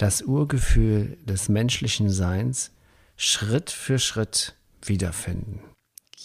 das 0.00 0.22
Urgefühl 0.22 1.18
des 1.26 1.50
menschlichen 1.50 2.08
Seins 2.08 2.72
Schritt 3.16 3.70
für 3.70 3.98
Schritt 3.98 4.54
wiederfinden. 4.82 5.60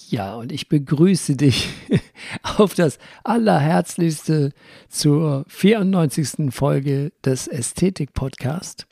Ja, 0.07 0.35
und 0.35 0.53
ich 0.53 0.69
begrüße 0.69 1.35
dich 1.35 1.69
auf 2.57 2.73
das 2.73 2.99
allerherzlichste 3.25 4.53
zur 4.87 5.43
94. 5.49 6.53
Folge 6.53 7.11
des 7.25 7.47
Ästhetik-Podcast. 7.47 8.87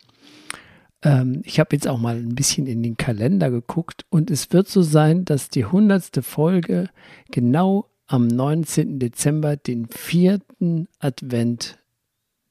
Ähm, 1.01 1.43
ich 1.45 1.61
habe 1.61 1.75
jetzt 1.75 1.87
auch 1.87 1.99
mal 1.99 2.17
ein 2.17 2.35
bisschen 2.35 2.67
in 2.67 2.83
den 2.83 2.97
Kalender 2.97 3.51
geguckt 3.51 4.05
und 4.09 4.29
es 4.29 4.51
wird 4.51 4.67
so 4.67 4.81
sein, 4.81 5.23
dass 5.23 5.47
die 5.47 5.63
100. 5.63 6.25
Folge 6.25 6.89
genau 7.31 7.89
am 8.07 8.27
19. 8.27 8.99
Dezember, 8.99 9.55
den 9.55 9.87
vierten 9.87 10.89
Advent, 10.99 11.77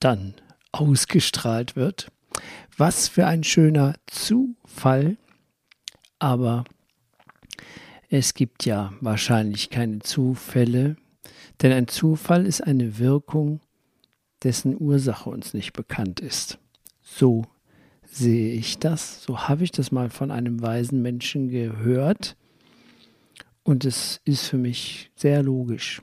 dann 0.00 0.34
ausgestrahlt 0.72 1.77
wird. 1.77 2.11
Was 2.77 3.09
für 3.09 3.27
ein 3.27 3.45
schöner 3.45 3.95
Zufall, 4.07 5.17
aber 6.19 6.65
es 8.09 8.35
gibt 8.35 8.67
ja 8.67 8.93
wahrscheinlich 9.01 9.71
keine 9.71 10.01
Zufälle, 10.01 10.97
denn 11.61 11.73
ein 11.73 11.89
Zufall 11.89 12.47
ist 12.47 12.61
eine 12.61 12.98
Wirkung, 12.98 13.61
dessen 14.43 14.81
Ursache 14.81 15.31
uns 15.31 15.55
nicht 15.55 15.73
bekannt 15.73 16.20
ist. 16.20 16.59
So 17.03 17.47
sehe 18.05 18.55
ich 18.55 18.79
das, 18.79 19.23
so 19.23 19.48
habe 19.48 19.65
ich 19.65 19.73
das 19.73 19.93
mal 19.93 20.11
von 20.11 20.31
einem 20.31 20.61
weisen 20.61 21.03
Menschen 21.03 21.48
gehört 21.48 22.37
und 23.63 23.85
es 23.85 24.20
ist 24.25 24.47
für 24.47 24.59
mich 24.59 25.11
sehr 25.15 25.43
logisch. 25.43 26.03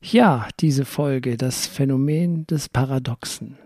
Ja, 0.00 0.48
diese 0.60 0.84
Folge, 0.84 1.36
das 1.36 1.66
Phänomen 1.66 2.46
des 2.46 2.68
Paradoxen. 2.68 3.58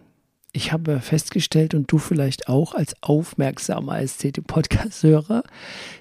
Ich 0.53 0.73
habe 0.73 1.01
festgestellt 1.01 1.75
und 1.75 1.91
du 1.93 1.99
vielleicht 1.99 2.49
auch 2.49 2.75
als 2.75 3.01
aufmerksamer 3.03 4.01
Ästhetik-Podcast-Hörer, 4.01 5.45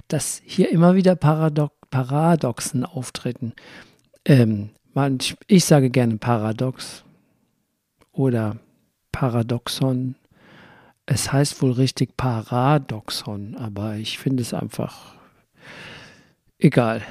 dass 0.08 0.42
hier 0.44 0.72
immer 0.72 0.96
wieder 0.96 1.16
Paradox 1.16 1.74
Paradoxen 1.92 2.86
auftreten. 2.86 3.54
Ähm, 4.24 4.70
manch, 4.94 5.36
ich 5.48 5.66
sage 5.66 5.90
gerne 5.90 6.18
Paradox 6.18 7.04
oder 8.12 8.58
Paradoxon. 9.12 10.16
Es 11.06 11.34
heißt 11.34 11.62
wohl 11.62 11.72
richtig 11.72 12.16
Paradoxon, 12.16 13.56
aber 13.56 13.96
ich 13.96 14.20
finde 14.20 14.44
es 14.44 14.54
einfach 14.54 15.16
egal. 16.60 17.02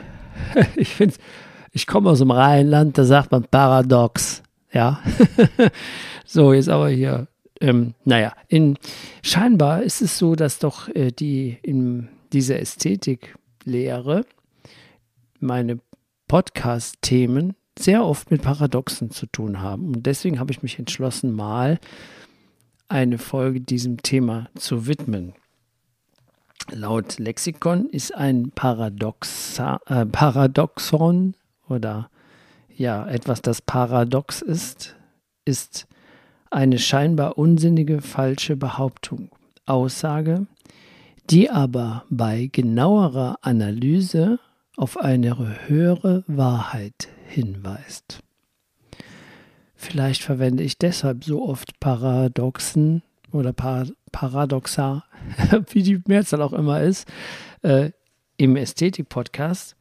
ich 0.76 0.90
finde 0.90 1.16
ich 1.72 1.86
komme 1.86 2.10
aus 2.10 2.20
dem 2.20 2.30
Rheinland, 2.30 2.96
da 2.98 3.04
sagt 3.04 3.32
man 3.32 3.44
Paradox. 3.44 4.42
Ja. 4.72 5.02
so, 6.24 6.52
jetzt 6.52 6.68
aber 6.68 6.88
hier. 6.90 7.28
Ähm, 7.60 7.94
naja, 8.04 8.34
in, 8.46 8.78
scheinbar 9.22 9.82
ist 9.82 10.00
es 10.00 10.16
so, 10.16 10.36
dass 10.36 10.60
doch 10.60 10.88
äh, 10.88 11.10
die 11.10 11.58
in 11.62 12.08
dieser 12.32 12.60
Ästhetiklehre 12.60 14.24
meine 15.40 15.80
Podcast-Themen 16.28 17.54
sehr 17.78 18.04
oft 18.04 18.30
mit 18.30 18.42
Paradoxen 18.42 19.10
zu 19.10 19.26
tun 19.26 19.60
haben. 19.60 19.94
Und 19.94 20.06
deswegen 20.06 20.38
habe 20.38 20.52
ich 20.52 20.62
mich 20.62 20.78
entschlossen, 20.78 21.32
mal 21.32 21.78
eine 22.88 23.18
Folge 23.18 23.60
diesem 23.60 24.02
Thema 24.02 24.48
zu 24.56 24.86
widmen. 24.86 25.34
Laut 26.70 27.18
Lexikon 27.18 27.88
ist 27.88 28.14
ein 28.14 28.50
Paradoxa, 28.54 29.80
äh, 29.86 30.06
Paradoxon 30.06 31.34
oder 31.68 32.10
ja, 32.78 33.06
etwas, 33.08 33.42
das 33.42 33.60
paradox 33.60 34.40
ist, 34.40 34.96
ist 35.44 35.88
eine 36.50 36.78
scheinbar 36.78 37.36
unsinnige 37.36 38.00
falsche 38.00 38.56
Behauptung, 38.56 39.30
Aussage, 39.66 40.46
die 41.28 41.50
aber 41.50 42.04
bei 42.08 42.48
genauerer 42.50 43.38
Analyse 43.42 44.38
auf 44.76 44.96
eine 44.96 45.36
höhere 45.66 46.22
Wahrheit 46.28 47.08
hinweist. 47.26 48.20
Vielleicht 49.74 50.22
verwende 50.22 50.62
ich 50.62 50.78
deshalb 50.78 51.24
so 51.24 51.46
oft 51.46 51.80
Paradoxen 51.80 53.02
oder 53.32 53.52
Par 53.52 53.86
Paradoxa, 54.12 55.04
wie 55.70 55.82
die 55.82 56.00
Mehrzahl 56.06 56.42
auch 56.42 56.52
immer 56.52 56.80
ist, 56.80 57.06
äh, 57.62 57.90
im 58.36 58.56
Ästhetik-Podcast, 58.56 59.76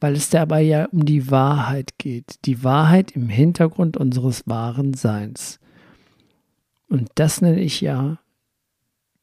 weil 0.00 0.14
es 0.14 0.30
dabei 0.30 0.62
ja 0.62 0.86
um 0.86 1.04
die 1.04 1.30
Wahrheit 1.30 1.98
geht. 1.98 2.44
Die 2.44 2.62
Wahrheit 2.62 3.12
im 3.12 3.28
Hintergrund 3.28 3.96
unseres 3.96 4.46
wahren 4.46 4.94
Seins. 4.94 5.58
Und 6.88 7.10
das 7.16 7.40
nenne 7.40 7.60
ich 7.60 7.80
ja, 7.80 8.18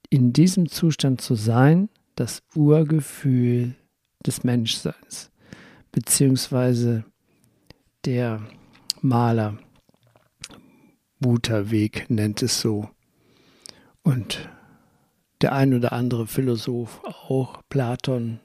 in 0.10 0.34
diesem 0.34 0.70
Zustand 0.70 1.22
zu 1.22 1.36
sein, 1.36 1.90
das 2.16 2.44
Urgefühl 2.54 3.76
des 4.26 4.44
Menschseins. 4.44 5.32
Beziehungsweise 5.92 7.06
der 8.06 8.42
Maler 9.02 9.58
Buterweg 11.20 12.10
nennt 12.10 12.44
es 12.44 12.60
so. 12.62 12.90
Und 14.04 14.50
der 15.42 15.54
ein 15.54 15.74
oder 15.74 15.94
andere 15.94 16.28
Philosoph, 16.28 17.02
auch 17.04 17.62
Platon, 17.70 18.40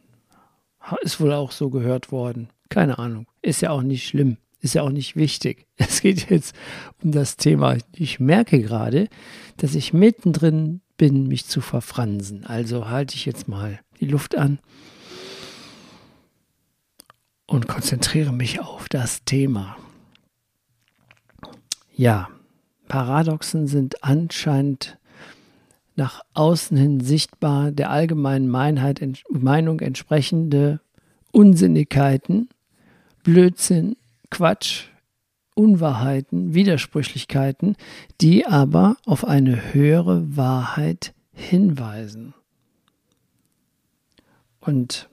ist 1.03 1.21
wohl 1.21 1.33
auch 1.33 1.53
so 1.53 1.71
gehört 1.71 2.13
worden. 2.13 2.49
Keine 2.69 2.99
Ahnung. 2.99 3.27
Ist 3.43 3.63
ja 3.63 3.71
auch 3.71 3.83
nicht 3.83 4.07
schlimm. 4.07 4.37
Ist 4.61 4.75
ja 4.75 4.83
auch 4.83 4.91
nicht 4.91 5.17
wichtig. 5.17 5.67
Es 5.77 6.03
geht 6.03 6.31
jetzt 6.31 6.55
um 7.03 7.13
das 7.13 7.37
Thema. 7.37 7.77
Ich 7.95 8.21
merke 8.21 8.61
gerade, 8.61 9.09
dass 9.57 9.75
ich 9.75 9.93
mittendrin 9.93 10.83
bin, 10.97 11.27
mich 11.27 11.47
zu 11.47 11.61
verfransen. 11.61 12.45
Also 12.45 12.89
halte 12.89 13.15
ich 13.15 13.25
jetzt 13.25 13.49
mal 13.49 13.81
die 14.01 14.07
Luft 14.07 14.37
an 14.37 14.59
und 17.47 17.67
konzentriere 17.67 18.33
mich 18.33 18.61
auf 18.61 18.89
das 18.89 19.25
Thema. 19.25 19.77
Ja, 21.97 22.29
Paradoxen 22.87 23.67
sind 23.67 24.05
anscheinend 24.05 24.99
nach 26.01 26.23
außen 26.33 26.79
hin 26.79 27.01
sichtbar 27.01 27.73
der 27.73 27.91
allgemeinen 27.91 28.49
Meinheit, 28.49 29.07
Meinung 29.29 29.81
entsprechende 29.81 30.81
Unsinnigkeiten, 31.31 32.49
Blödsinn, 33.23 33.97
Quatsch, 34.31 34.87
Unwahrheiten, 35.55 36.55
Widersprüchlichkeiten, 36.55 37.77
die 38.23 38.47
aber 38.47 38.97
auf 39.05 39.27
eine 39.27 39.75
höhere 39.75 40.35
Wahrheit 40.39 41.13
hinweisen. 41.35 42.33
Und 44.61 45.07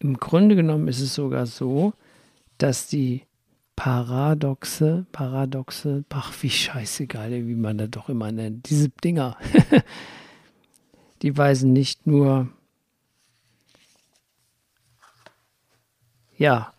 im 0.00 0.16
Grunde 0.16 0.56
genommen 0.56 0.88
ist 0.88 1.00
es 1.00 1.14
sogar 1.14 1.46
so, 1.46 1.92
dass 2.58 2.88
die 2.88 3.22
Paradoxe, 3.80 5.06
Paradoxe, 5.10 6.04
ach 6.10 6.34
wie 6.42 6.50
scheißegal, 6.50 7.30
wie 7.30 7.54
man 7.54 7.78
das 7.78 7.88
doch 7.88 8.10
immer 8.10 8.30
nennt, 8.30 8.68
diese 8.68 8.90
Dinger, 8.90 9.38
die 11.22 11.34
weisen 11.34 11.72
nicht 11.72 12.06
nur, 12.06 12.50
ja, 16.36 16.74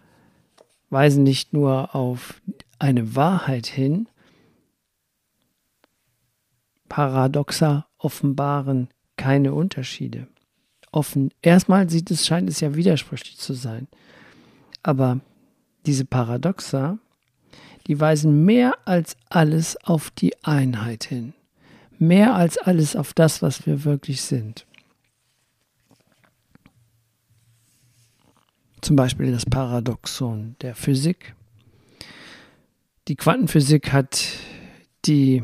weisen 0.91 1.23
nicht 1.23 1.53
nur 1.53 1.95
auf 1.95 2.39
eine 2.77 3.15
Wahrheit 3.15 3.65
hin, 3.65 4.07
Paradoxa 6.87 7.87
offenbaren 7.97 8.89
keine 9.17 9.55
Unterschiede. 9.55 10.27
Offen, 10.91 11.33
erstmal 11.41 11.89
sieht 11.89 12.11
es, 12.11 12.27
scheint 12.27 12.47
es 12.47 12.59
ja 12.59 12.75
widersprüchlich 12.75 13.39
zu 13.39 13.55
sein. 13.55 13.87
Aber 14.83 15.19
diese 15.85 16.05
Paradoxa, 16.05 16.99
die 17.87 17.99
weisen 17.99 18.45
mehr 18.45 18.77
als 18.85 19.17
alles 19.29 19.77
auf 19.83 20.11
die 20.11 20.33
Einheit 20.43 21.05
hin. 21.05 21.33
Mehr 21.97 22.35
als 22.35 22.57
alles 22.57 22.95
auf 22.95 23.13
das, 23.13 23.41
was 23.41 23.65
wir 23.65 23.83
wirklich 23.83 24.21
sind. 24.21 24.65
Zum 28.81 28.95
Beispiel 28.95 29.31
das 29.31 29.45
Paradoxon 29.45 30.55
der 30.61 30.73
Physik. 30.73 31.35
Die 33.07 33.15
Quantenphysik 33.15 33.91
hat 33.93 34.25
die, 35.05 35.43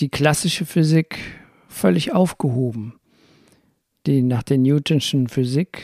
die 0.00 0.08
klassische 0.08 0.66
Physik 0.66 1.18
völlig 1.68 2.12
aufgehoben. 2.12 2.98
Die, 4.06 4.22
nach 4.22 4.42
der 4.42 4.58
Newtonschen 4.58 5.28
Physik 5.28 5.82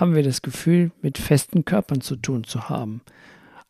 haben 0.00 0.14
wir 0.14 0.22
das 0.22 0.42
Gefühl, 0.42 0.92
mit 1.00 1.16
festen 1.16 1.64
Körpern 1.64 2.02
zu 2.02 2.16
tun 2.16 2.44
zu 2.44 2.68
haben. 2.68 3.00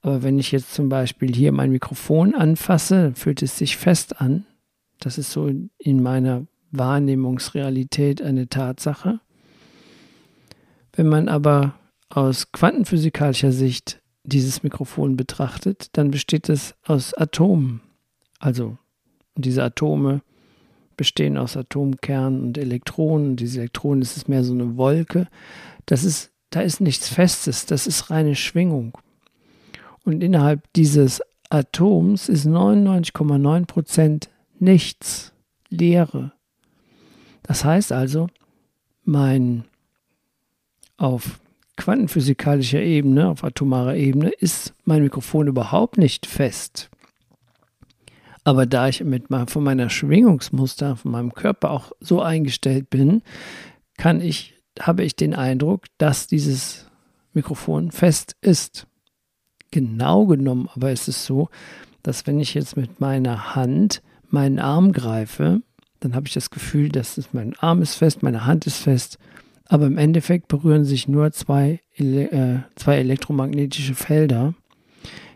Aber 0.03 0.23
wenn 0.23 0.39
ich 0.39 0.53
jetzt 0.53 0.75
zum 0.75 0.89
Beispiel 0.89 1.35
hier 1.35 1.53
mein 1.53 1.71
Mikrofon 1.71 2.35
anfasse, 2.35 3.13
fühlt 3.15 3.43
es 3.43 3.57
sich 3.57 3.77
fest 3.77 4.21
an. 4.21 4.45
Das 4.99 5.19
ist 5.19 5.31
so 5.31 5.49
in 5.79 6.03
meiner 6.03 6.47
Wahrnehmungsrealität 6.73 8.23
eine 8.23 8.49
Tatsache. 8.49 9.21
Wenn 10.93 11.09
man 11.09 11.29
aber 11.29 11.75
aus 12.09 12.51
quantenphysikalischer 12.53 13.53
Sicht 13.53 14.01
dieses 14.25 14.63
Mikrofon 14.63 15.17
betrachtet, 15.17 15.89
dann 15.93 16.11
besteht 16.11 16.49
es 16.49 16.75
aus 16.85 17.15
Atomen. 17.15 17.83
Also 18.41 18.79
diese 19.37 19.63
Atome 19.63 20.23
bestehen 20.97 21.37
aus 21.37 21.57
Atomkernen 21.57 22.43
und 22.43 22.59
Elektronen. 22.59 23.37
Diese 23.37 23.61
Elektronen, 23.61 24.01
das 24.01 24.17
ist 24.17 24.29
mehr 24.29 24.45
so 24.45 24.55
eine 24.55 24.77
Wolke. 24.77 25.29
Das 25.87 26.05
ist, 26.05 26.33
da 26.51 26.61
ist 26.61 26.81
nichts 26.81 27.09
Festes, 27.09 27.67
das 27.67 27.87
ist 27.87 28.11
reine 28.11 28.35
Schwingung. 28.35 28.99
Und 30.05 30.23
innerhalb 30.23 30.73
dieses 30.75 31.23
Atoms 31.49 32.29
ist 32.29 32.47
99,9 32.47 33.67
Prozent 33.67 34.31
nichts, 34.59 35.33
Leere. 35.69 36.33
Das 37.43 37.65
heißt 37.65 37.93
also, 37.93 38.29
mein 39.05 39.65
auf 40.97 41.41
quantenphysikalischer 41.77 42.81
Ebene, 42.81 43.29
auf 43.29 43.45
atomarer 43.45 43.97
Ebene, 43.97 44.31
ist 44.31 44.75
mein 44.85 45.03
Mikrofon 45.03 45.47
überhaupt 45.47 45.99
nicht 45.99 46.27
fest. 46.27 46.91
Aber 48.45 48.65
da 48.65 48.89
ich 48.89 49.03
mit 49.03 49.25
von 49.47 49.65
meiner 49.65 49.91
Schwingungsmuster, 49.91 50.97
von 50.97 51.11
meinem 51.11 51.35
Körper 51.35 51.71
auch 51.71 51.93
so 52.01 52.23
eingestellt 52.23 52.91
bin, 52.91 53.23
kann 53.97 54.21
ich, 54.21 54.55
habe 54.81 55.05
ich 55.05 55.17
den 55.17 55.35
Eindruck, 55.35 55.87
dass 55.99 56.27
dieses 56.27 56.87
Mikrofon 57.33 57.91
fest 57.91 58.37
ist. 58.41 58.87
Genau 59.71 60.27
genommen 60.27 60.69
aber 60.75 60.93
ist 60.93 61.09
es 61.09 61.27
so, 61.27 61.49
dass 62.03 62.27
wenn 62.27 62.41
ich 62.41 62.55
jetzt 62.55 62.77
mit 62.77 63.01
meiner 63.01 63.55
Hand 63.55 64.03
meinen 64.29 64.59
Arm 64.59 64.93
greife, 64.93 65.61
dann 66.01 66.15
habe 66.15 66.27
ich 66.27 66.35
das 66.35 66.51
Gefühl, 66.51 66.89
dass 66.89 67.19
es, 67.19 67.33
mein 67.33 67.55
Arm 67.59 67.83
ist 67.83 67.95
fest, 67.95 68.23
meine 68.23 68.47
Hand 68.47 68.67
ist 68.67 68.79
fest 68.79 69.19
aber 69.69 69.87
im 69.87 69.99
Endeffekt 69.99 70.49
berühren 70.49 70.85
sich 70.85 71.09
nur 71.09 71.33
zwei, 71.33 71.81
äh, 71.97 72.59
zwei 72.77 72.99
elektromagnetische 72.99 73.95
Felder, 73.95 74.55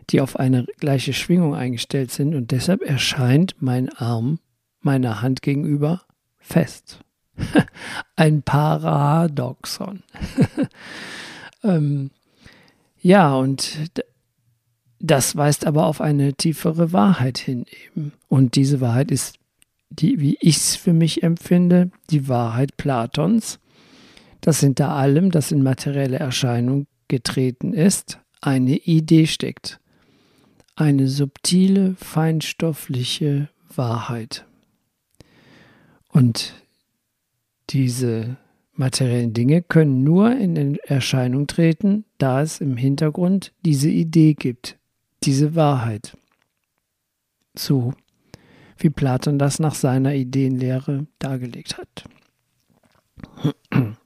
die 0.09 0.21
auf 0.21 0.37
eine 0.39 0.65
gleiche 0.79 1.13
Schwingung 1.13 1.53
eingestellt 1.53 2.11
sind 2.11 2.35
und 2.35 2.51
deshalb 2.51 2.81
erscheint 2.81 3.55
mein 3.59 3.89
Arm 3.89 4.39
meiner 4.79 5.21
Hand 5.21 5.41
gegenüber 5.41 6.03
fest. 6.39 6.99
Ein 8.15 8.43
Paradoxon. 8.43 10.03
ähm, 11.63 12.11
ja, 13.01 13.33
und 13.33 13.91
das 14.99 15.35
weist 15.35 15.65
aber 15.65 15.87
auf 15.87 16.01
eine 16.01 16.33
tiefere 16.33 16.93
Wahrheit 16.93 17.37
hin 17.39 17.65
eben. 17.85 18.13
Und 18.27 18.55
diese 18.55 18.81
Wahrheit 18.81 19.11
ist, 19.11 19.37
die, 19.89 20.19
wie 20.19 20.37
ich 20.39 20.57
es 20.57 20.75
für 20.75 20.93
mich 20.93 21.23
empfinde, 21.23 21.91
die 22.09 22.27
Wahrheit 22.27 22.77
Platons 22.77 23.59
dass 24.41 24.59
hinter 24.59 24.89
allem, 24.89 25.31
das 25.31 25.51
in 25.51 25.63
materielle 25.63 26.17
Erscheinung 26.17 26.87
getreten 27.07 27.73
ist, 27.73 28.19
eine 28.41 28.75
Idee 28.77 29.27
steckt. 29.27 29.79
Eine 30.75 31.07
subtile, 31.07 31.95
feinstoffliche 31.95 33.49
Wahrheit. 33.73 34.45
Und 36.09 36.53
diese 37.69 38.37
materiellen 38.73 39.33
Dinge 39.33 39.61
können 39.61 40.03
nur 40.03 40.31
in 40.31 40.75
Erscheinung 40.77 41.47
treten, 41.47 42.05
da 42.17 42.41
es 42.41 42.61
im 42.61 42.77
Hintergrund 42.77 43.53
diese 43.65 43.89
Idee 43.89 44.33
gibt, 44.33 44.77
diese 45.23 45.55
Wahrheit. 45.55 46.17
So 47.55 47.93
wie 48.77 48.89
Platon 48.89 49.37
das 49.37 49.59
nach 49.59 49.75
seiner 49.75 50.15
Ideenlehre 50.15 51.05
dargelegt 51.19 51.77
hat. 51.77 52.05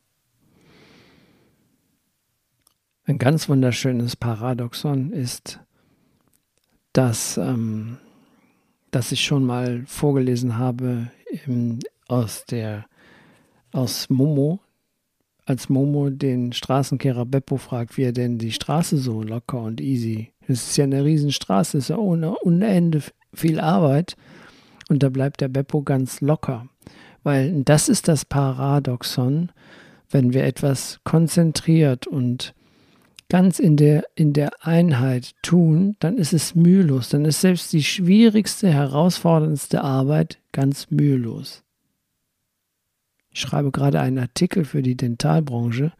Ein 3.08 3.18
ganz 3.20 3.48
wunderschönes 3.48 4.16
Paradoxon 4.16 5.12
ist, 5.12 5.60
dass, 6.92 7.38
ähm, 7.38 7.98
dass 8.92 9.12
ich 9.12 9.24
schon 9.24 9.46
mal 9.46 9.84
vorgelesen 9.86 10.58
habe 10.58 11.12
im, 11.46 11.80
aus, 12.08 12.46
der, 12.46 12.88
aus 13.76 14.10
Momo, 14.10 14.60
als 15.46 15.70
Momo 15.70 16.10
den 16.10 16.54
Straßenkehrer 16.54 17.26
Beppo 17.26 17.58
fragt, 17.58 17.98
wie 17.98 18.04
er 18.04 18.14
denn 18.14 18.38
die 18.38 18.52
Straße 18.52 18.98
so 18.98 19.22
locker 19.22 19.62
und 19.62 19.82
easy. 19.82 20.32
Es 20.48 20.70
ist 20.70 20.78
ja 20.78 20.86
eine 20.86 21.04
Riesenstraße, 21.04 21.78
es 21.78 21.86
ist 21.86 21.90
ja 21.90 21.98
ohne, 21.98 22.36
ohne 22.40 22.68
Ende 22.68 23.04
viel 23.34 23.60
Arbeit. 23.60 24.16
Und 24.88 25.04
da 25.04 25.10
bleibt 25.10 25.42
der 25.42 25.50
Beppo 25.50 25.84
ganz 25.84 26.22
locker. 26.22 26.68
Weil 27.24 27.64
das 27.64 27.90
ist 27.90 28.08
das 28.08 28.24
Paradoxon, 28.24 29.52
wenn 30.10 30.34
wir 30.34 30.46
etwas 30.46 31.00
konzentriert 31.04 32.08
und 32.08 32.54
ganz 33.30 33.60
in 33.60 33.76
der, 33.76 34.06
in 34.16 34.34
der 34.34 34.66
Einheit 34.66 35.34
tun, 35.42 35.96
dann 36.00 36.18
ist 36.18 36.34
es 36.34 36.56
mühelos. 36.56 37.10
Dann 37.10 37.26
ist 37.26 37.42
selbst 37.42 37.74
die 37.74 37.84
schwierigste, 37.84 38.70
herausforderndste 38.70 39.84
Arbeit 39.84 40.40
ganz 40.52 40.92
mühelos. 40.92 41.65
Ich 43.36 43.42
schreibe 43.42 43.70
gerade 43.72 44.00
einen 44.00 44.18
Artikel 44.18 44.66
für 44.66 44.82
die 44.82 44.96
Dentalbranche. 44.96 45.92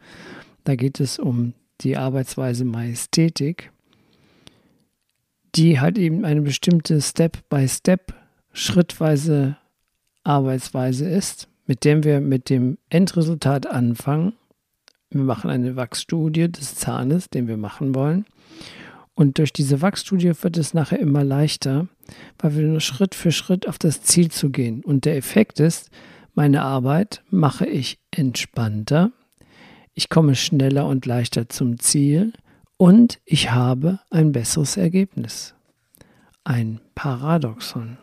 Da 0.64 0.74
geht 0.74 0.98
es 0.98 1.18
um 1.18 1.52
die 1.82 1.96
Arbeitsweise 1.96 2.64
Majestätik, 2.64 3.70
die 5.54 5.78
halt 5.78 5.98
eben 5.98 6.24
eine 6.24 6.42
bestimmte 6.42 7.00
Step-by-Step, 7.00 8.10
Step, 8.10 8.14
schrittweise 8.52 9.56
Arbeitsweise 10.24 11.08
ist, 11.08 11.48
mit 11.66 11.84
dem 11.84 12.02
wir 12.02 12.20
mit 12.20 12.50
dem 12.50 12.78
Endresultat 12.88 13.66
anfangen 13.66 14.32
wir 15.10 15.22
machen 15.22 15.50
eine 15.50 15.76
Wachsstudie 15.76 16.50
des 16.50 16.74
Zahnes, 16.74 17.30
den 17.30 17.46
wir 17.48 17.56
machen 17.56 17.94
wollen. 17.94 18.26
Und 19.14 19.38
durch 19.38 19.52
diese 19.52 19.80
Wachsstudie 19.80 20.32
wird 20.42 20.56
es 20.56 20.74
nachher 20.74 20.98
immer 20.98 21.24
leichter, 21.24 21.86
weil 22.38 22.56
wir 22.56 22.64
nur 22.64 22.80
Schritt 22.80 23.14
für 23.14 23.32
Schritt 23.32 23.66
auf 23.66 23.78
das 23.78 24.02
Ziel 24.02 24.30
zu 24.30 24.50
gehen. 24.50 24.84
Und 24.84 25.04
der 25.04 25.16
Effekt 25.16 25.60
ist, 25.60 25.90
meine 26.36 26.62
Arbeit 26.62 27.22
mache 27.30 27.66
ich 27.66 27.98
entspannter, 28.10 29.10
ich 29.94 30.10
komme 30.10 30.34
schneller 30.34 30.86
und 30.86 31.06
leichter 31.06 31.48
zum 31.48 31.78
Ziel 31.78 32.34
und 32.76 33.18
ich 33.24 33.50
habe 33.52 34.00
ein 34.10 34.32
besseres 34.32 34.76
Ergebnis. 34.76 35.54
Ein 36.44 36.80
Paradoxon. 36.94 37.96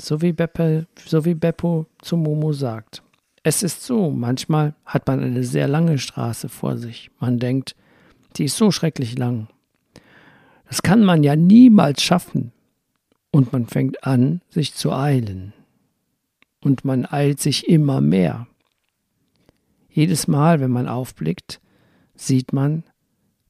So 0.00 0.22
wie, 0.22 0.32
Beppe, 0.32 0.86
so 1.04 1.24
wie 1.24 1.34
Beppo 1.34 1.86
zu 2.00 2.16
Momo 2.16 2.52
sagt. 2.52 3.02
Es 3.42 3.64
ist 3.64 3.82
so, 3.82 4.10
manchmal 4.10 4.74
hat 4.84 5.08
man 5.08 5.24
eine 5.24 5.42
sehr 5.42 5.66
lange 5.66 5.98
Straße 5.98 6.48
vor 6.48 6.76
sich. 6.76 7.10
Man 7.18 7.40
denkt, 7.40 7.74
die 8.36 8.44
ist 8.44 8.56
so 8.56 8.70
schrecklich 8.70 9.18
lang. 9.18 9.48
Das 10.68 10.82
kann 10.82 11.02
man 11.02 11.24
ja 11.24 11.34
niemals 11.34 12.00
schaffen. 12.00 12.52
Und 13.30 13.52
man 13.52 13.66
fängt 13.66 14.04
an, 14.04 14.40
sich 14.48 14.74
zu 14.74 14.92
eilen. 14.92 15.52
Und 16.60 16.84
man 16.84 17.06
eilt 17.06 17.40
sich 17.40 17.68
immer 17.68 18.00
mehr. 18.00 18.46
Jedes 19.88 20.26
Mal, 20.26 20.60
wenn 20.60 20.70
man 20.70 20.88
aufblickt, 20.88 21.60
sieht 22.14 22.52
man, 22.52 22.84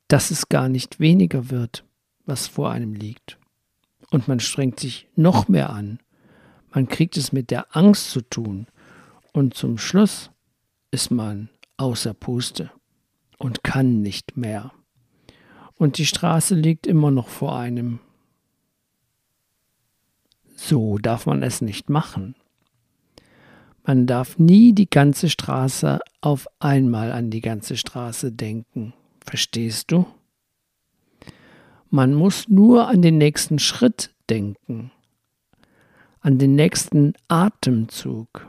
dass 0.09 0.31
es 0.31 0.49
gar 0.49 0.69
nicht 0.69 1.01
weniger 1.01 1.51
wird, 1.51 1.85
was 2.25 2.47
vor 2.47 2.71
einem 2.71 2.95
liegt. 2.95 3.39
Und 4.11 4.29
man 4.29 4.41
strengt 4.41 4.81
sich 4.81 5.09
noch 5.17 5.49
mehr 5.49 5.71
an. 5.71 5.99
Man 6.73 6.89
kriegt 6.89 7.17
es 7.17 7.33
mit 7.33 7.51
der 7.51 7.77
Angst 7.77 8.11
zu 8.11 8.21
tun, 8.21 8.67
und 9.33 9.53
zum 9.53 9.77
Schluss 9.77 10.31
ist 10.91 11.11
man 11.11 11.51
außer 11.77 12.15
Puste 12.15 12.71
und 13.37 13.63
kann 13.63 14.01
nicht 14.01 14.39
mehr. 14.39 14.73
Und 15.77 15.99
die 15.99 16.07
Straße 16.07 16.55
liegt 16.55 16.87
immer 16.87 17.11
noch 17.11 17.29
vor 17.29 17.59
einem. 17.59 18.01
So 20.57 20.99
darf 20.99 21.27
man 21.27 21.45
es 21.45 21.61
nicht 21.61 21.89
machen. 21.89 22.35
Man 23.85 24.09
darf 24.09 24.39
nie 24.39 24.73
die 24.73 24.91
ganze 24.91 25.31
Straße 25.31 26.01
auf 26.21 26.49
einmal 26.59 27.13
an 27.13 27.31
die 27.31 27.41
ganze 27.41 27.77
Straße 27.77 28.33
denken. 28.33 28.93
Verstehst 29.25 29.93
du? 29.93 30.07
Man 31.89 32.15
muss 32.15 32.49
nur 32.49 32.89
an 32.89 33.01
den 33.01 33.17
nächsten 33.17 33.61
Schritt 33.61 34.13
denken, 34.29 34.91
an 36.21 36.39
den 36.39 36.57
nächsten 36.57 37.13
Atemzug 37.29 38.49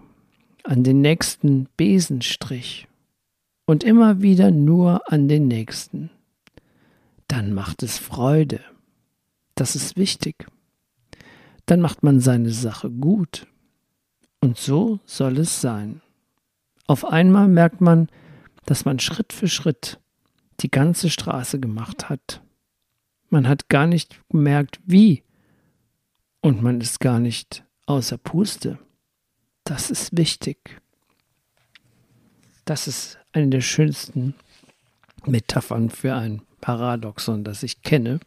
an 0.68 0.84
den 0.84 1.00
nächsten 1.00 1.70
Besenstrich 1.78 2.88
und 3.66 3.86
immer 3.86 4.22
wieder 4.22 4.52
nur 4.52 5.12
an 5.12 5.28
den 5.28 5.48
nächsten. 5.48 6.10
dann 7.30 7.54
macht 7.54 7.84
es 7.84 7.98
Freude. 7.98 8.62
Das 9.56 9.76
ist 9.76 9.98
wichtig. 9.98 10.48
Dann 11.68 11.82
macht 11.82 12.02
man 12.02 12.20
seine 12.20 12.50
Sache 12.50 12.90
gut. 12.90 13.46
Und 14.40 14.58
so 14.58 15.00
soll 15.06 15.38
es 15.38 15.62
sein. 15.62 16.02
Auf 16.88 17.06
einmal 17.06 17.48
merkt 17.48 17.82
man, 17.82 18.10
dass 18.66 18.86
man 18.86 19.00
Schritt 19.00 19.34
für 19.34 19.48
Schritt 19.48 20.00
die 20.62 20.72
ganze 20.72 21.10
Straße 21.10 21.60
gemacht 21.60 22.10
hat. 22.10 22.42
Man 23.30 23.48
hat 23.48 23.70
gar 23.70 23.86
nicht 23.86 24.22
gemerkt, 24.30 24.80
wie. 24.86 25.24
Und 26.42 26.64
man 26.64 26.80
ist 26.80 27.00
gar 27.00 27.20
nicht 27.20 27.66
außer 27.86 28.18
Puste. 28.18 28.80
Das 29.66 29.92
ist 29.92 30.16
wichtig. 30.16 30.82
Das 32.64 32.88
ist 32.88 33.18
eine 33.34 33.50
der 33.50 33.62
schönsten 33.62 34.36
Metaphern 35.26 35.90
für 35.90 36.16
ein 36.16 36.42
Paradoxon, 36.62 37.44
das 37.44 37.64
ich 37.64 37.82
kenne. 37.82 38.20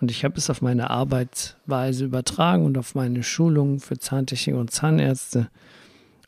Und 0.00 0.10
ich 0.10 0.24
habe 0.24 0.36
es 0.36 0.50
auf 0.50 0.62
meine 0.62 0.90
Arbeitsweise 0.90 2.04
übertragen 2.04 2.64
und 2.64 2.76
auf 2.76 2.94
meine 2.94 3.22
Schulungen 3.22 3.80
für 3.80 3.98
Zahntechnik 3.98 4.56
und 4.56 4.70
Zahnärzte. 4.70 5.48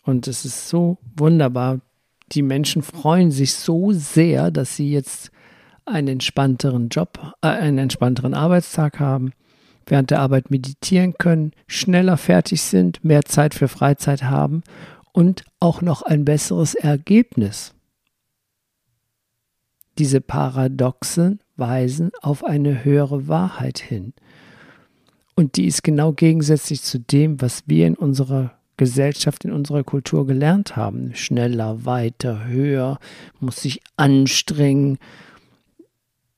Und 0.05 0.27
es 0.27 0.45
ist 0.45 0.69
so 0.69 0.99
wunderbar. 1.17 1.81
Die 2.33 2.43
Menschen 2.43 2.83
freuen 2.83 3.31
sich 3.31 3.55
so 3.55 3.93
sehr, 3.93 4.51
dass 4.51 4.77
sie 4.77 4.91
jetzt 4.91 5.31
einen 5.85 6.09
entspannteren 6.09 6.89
Job, 6.89 7.19
äh, 7.43 7.49
einen 7.49 7.79
entspannteren 7.79 8.35
Arbeitstag 8.35 9.01
haben 9.01 9.33
während 9.91 10.11
der 10.11 10.21
Arbeit 10.21 10.51
meditieren 10.51 11.15
können, 11.15 11.53
schneller 11.67 12.17
fertig 12.17 12.63
sind, 12.63 13.05
mehr 13.05 13.25
Zeit 13.25 13.55
für 13.55 13.69
Freizeit 13.69 14.25
haben 14.25 14.63
und 15.13 15.45
auch 15.61 15.81
noch 15.83 16.03
ein 16.03 16.25
besseres 16.25 16.75
Ergebnis. 16.75 17.75
Diese 19.99 20.21
Paradoxen 20.21 21.41
weisen 21.59 22.11
auf 22.23 22.45
eine 22.45 22.85
höhere 22.85 23.29
Wahrheit 23.29 23.79
hin. 23.79 24.13
Und 25.35 25.57
die 25.57 25.67
ist 25.67 25.85
genau 25.85 26.13
gegensätzlich 26.13 26.83
zu 26.83 26.99
dem, 26.99 27.41
was 27.41 27.63
wir 27.67 27.87
in 27.87 27.95
unserer 27.95 28.59
Gesellschaft, 28.77 29.45
in 29.45 29.53
unserer 29.53 29.85
Kultur 29.85 30.27
gelernt 30.27 30.77
haben. 30.77 31.15
Schneller, 31.15 31.85
weiter, 31.85 32.47
höher, 32.47 32.99
muss 33.39 33.63
sich 33.63 33.81
anstrengen. 33.97 34.99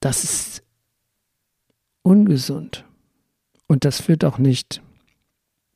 Das 0.01 0.25
ist 0.25 0.63
ungesund. 2.03 2.85
Und 3.67 3.85
das 3.85 4.01
führt 4.01 4.25
auch 4.25 4.39
nicht 4.39 4.83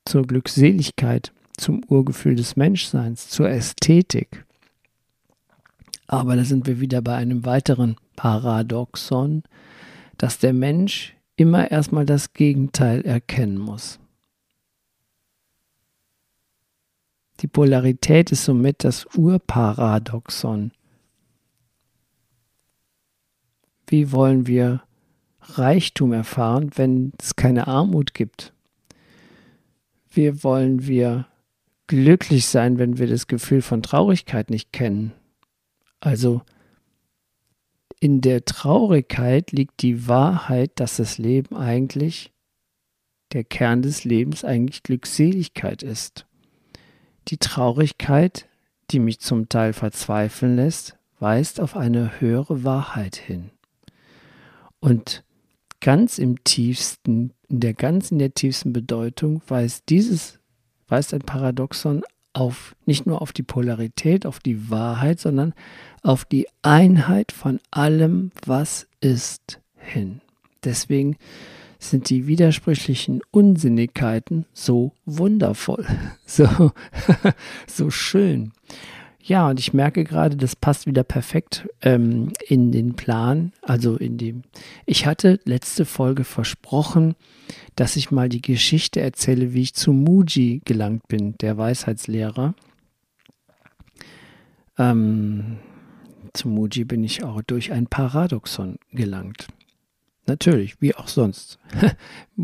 zur 0.04 0.26
Glückseligkeit, 0.26 1.32
zum 1.56 1.82
Urgefühl 1.86 2.34
des 2.34 2.56
Menschseins, 2.56 3.28
zur 3.28 3.48
Ästhetik. 3.48 4.44
Aber 6.06 6.36
da 6.36 6.44
sind 6.44 6.66
wir 6.66 6.80
wieder 6.80 7.00
bei 7.00 7.14
einem 7.14 7.44
weiteren 7.44 7.96
Paradoxon, 8.16 9.42
dass 10.18 10.38
der 10.38 10.52
Mensch 10.52 11.16
immer 11.36 11.70
erstmal 11.70 12.06
das 12.06 12.32
Gegenteil 12.32 13.02
erkennen 13.02 13.58
muss. 13.58 13.98
Die 17.40 17.48
Polarität 17.48 18.30
ist 18.32 18.44
somit 18.44 18.84
das 18.84 19.06
Urparadoxon. 19.16 20.72
Wie 23.86 24.12
wollen 24.12 24.46
wir 24.46 24.82
Reichtum 25.40 26.12
erfahren, 26.12 26.70
wenn 26.76 27.12
es 27.18 27.36
keine 27.36 27.66
Armut 27.66 28.14
gibt? 28.14 28.52
Wie 30.10 30.42
wollen 30.42 30.86
wir 30.86 31.26
glücklich 31.86 32.46
sein, 32.46 32.78
wenn 32.78 32.98
wir 32.98 33.08
das 33.08 33.26
Gefühl 33.26 33.62
von 33.62 33.82
Traurigkeit 33.82 34.48
nicht 34.48 34.72
kennen? 34.72 35.12
Also 36.00 36.42
in 38.00 38.20
der 38.20 38.44
Traurigkeit 38.44 39.52
liegt 39.52 39.82
die 39.82 40.08
Wahrheit, 40.08 40.72
dass 40.76 40.96
das 40.96 41.18
Leben 41.18 41.56
eigentlich, 41.56 42.32
der 43.32 43.44
Kern 43.44 43.82
des 43.82 44.04
Lebens 44.04 44.44
eigentlich 44.44 44.82
Glückseligkeit 44.82 45.82
ist. 45.82 46.26
Die 47.28 47.38
Traurigkeit, 47.38 48.48
die 48.90 48.98
mich 48.98 49.20
zum 49.20 49.48
Teil 49.48 49.72
verzweifeln 49.72 50.56
lässt, 50.56 50.96
weist 51.18 51.60
auf 51.60 51.76
eine 51.76 52.20
höhere 52.20 52.64
Wahrheit 52.64 53.16
hin. 53.16 53.50
Und 54.80 55.24
ganz 55.80 56.18
im 56.18 56.44
tiefsten, 56.44 57.32
in 57.48 57.60
der 57.60 57.74
ganz 57.74 58.10
in 58.10 58.18
der 58.18 58.34
tiefsten 58.34 58.72
Bedeutung 58.72 59.40
weist 59.48 59.88
dieses, 59.88 60.38
weist 60.88 61.14
ein 61.14 61.20
Paradoxon 61.20 62.02
auf, 62.34 62.74
nicht 62.84 63.06
nur 63.06 63.22
auf 63.22 63.32
die 63.32 63.42
Polarität, 63.42 64.26
auf 64.26 64.40
die 64.40 64.70
Wahrheit, 64.70 65.20
sondern 65.20 65.54
auf 66.02 66.24
die 66.24 66.46
Einheit 66.62 67.32
von 67.32 67.60
allem, 67.70 68.32
was 68.44 68.86
ist, 69.00 69.60
hin. 69.76 70.20
Deswegen 70.64 71.16
sind 71.78 72.10
die 72.10 72.26
widersprüchlichen 72.26 73.20
Unsinnigkeiten 73.30 74.46
so 74.52 74.92
wundervoll, 75.06 75.86
so, 76.26 76.72
so 77.66 77.90
schön. 77.90 78.52
Ja, 79.26 79.48
und 79.48 79.58
ich 79.58 79.72
merke 79.72 80.04
gerade, 80.04 80.36
das 80.36 80.54
passt 80.54 80.86
wieder 80.86 81.02
perfekt 81.02 81.66
ähm, 81.80 82.34
in 82.46 82.72
den 82.72 82.92
Plan. 82.94 83.52
Also 83.62 83.96
in 83.96 84.18
dem. 84.18 84.42
Ich 84.84 85.06
hatte 85.06 85.40
letzte 85.44 85.86
Folge 85.86 86.24
versprochen, 86.24 87.14
dass 87.74 87.96
ich 87.96 88.10
mal 88.10 88.28
die 88.28 88.42
Geschichte 88.42 89.00
erzähle, 89.00 89.54
wie 89.54 89.62
ich 89.62 89.72
zu 89.72 89.94
Muji 89.94 90.60
gelangt 90.66 91.08
bin, 91.08 91.38
der 91.38 91.56
Weisheitslehrer. 91.56 92.54
Ähm, 94.76 95.56
zu 96.34 96.48
Muji 96.48 96.84
bin 96.84 97.02
ich 97.02 97.24
auch 97.24 97.40
durch 97.40 97.72
ein 97.72 97.86
Paradoxon 97.86 98.76
gelangt. 98.92 99.46
Natürlich, 100.26 100.82
wie 100.82 100.94
auch 100.94 101.08
sonst. 101.08 101.58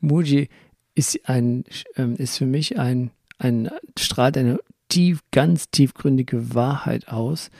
Muji 0.00 0.48
ist, 0.94 1.28
ein, 1.28 1.64
ähm, 1.96 2.16
ist 2.16 2.38
für 2.38 2.46
mich 2.46 2.78
ein, 2.78 3.10
ein 3.36 3.68
strahlt 3.98 4.38
eine 4.38 4.58
tief, 4.90 5.20
ganz 5.30 5.70
tiefgründige 5.70 6.54
Wahrheit 6.54 7.08
aus. 7.08 7.50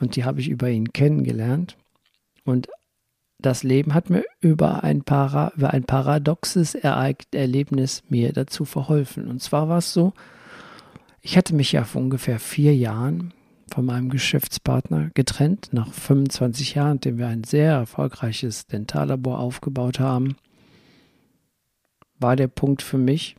Und 0.00 0.14
die 0.14 0.24
habe 0.24 0.40
ich 0.40 0.48
über 0.48 0.70
ihn 0.70 0.92
kennengelernt. 0.92 1.76
Und 2.44 2.68
das 3.40 3.62
Leben 3.62 3.94
hat 3.94 4.10
mir 4.10 4.24
über 4.40 4.84
ein, 4.84 5.02
Para, 5.02 5.52
über 5.56 5.72
ein 5.72 5.84
paradoxes 5.84 6.74
Erlebnis 6.76 8.02
mir 8.08 8.32
dazu 8.32 8.64
verholfen. 8.64 9.28
Und 9.28 9.42
zwar 9.42 9.68
war 9.68 9.78
es 9.78 9.92
so, 9.92 10.12
ich 11.20 11.36
hatte 11.36 11.54
mich 11.54 11.72
ja 11.72 11.84
vor 11.84 12.02
ungefähr 12.02 12.38
vier 12.38 12.74
Jahren 12.76 13.32
von 13.72 13.84
meinem 13.84 14.08
Geschäftspartner 14.08 15.10
getrennt, 15.14 15.68
nach 15.72 15.92
25 15.92 16.74
Jahren, 16.74 16.96
in 16.96 17.00
dem 17.00 17.18
wir 17.18 17.28
ein 17.28 17.44
sehr 17.44 17.72
erfolgreiches 17.72 18.66
Dentallabor 18.66 19.38
aufgebaut 19.38 20.00
haben, 20.00 20.36
war 22.18 22.34
der 22.34 22.48
Punkt 22.48 22.82
für 22.82 22.98
mich, 22.98 23.36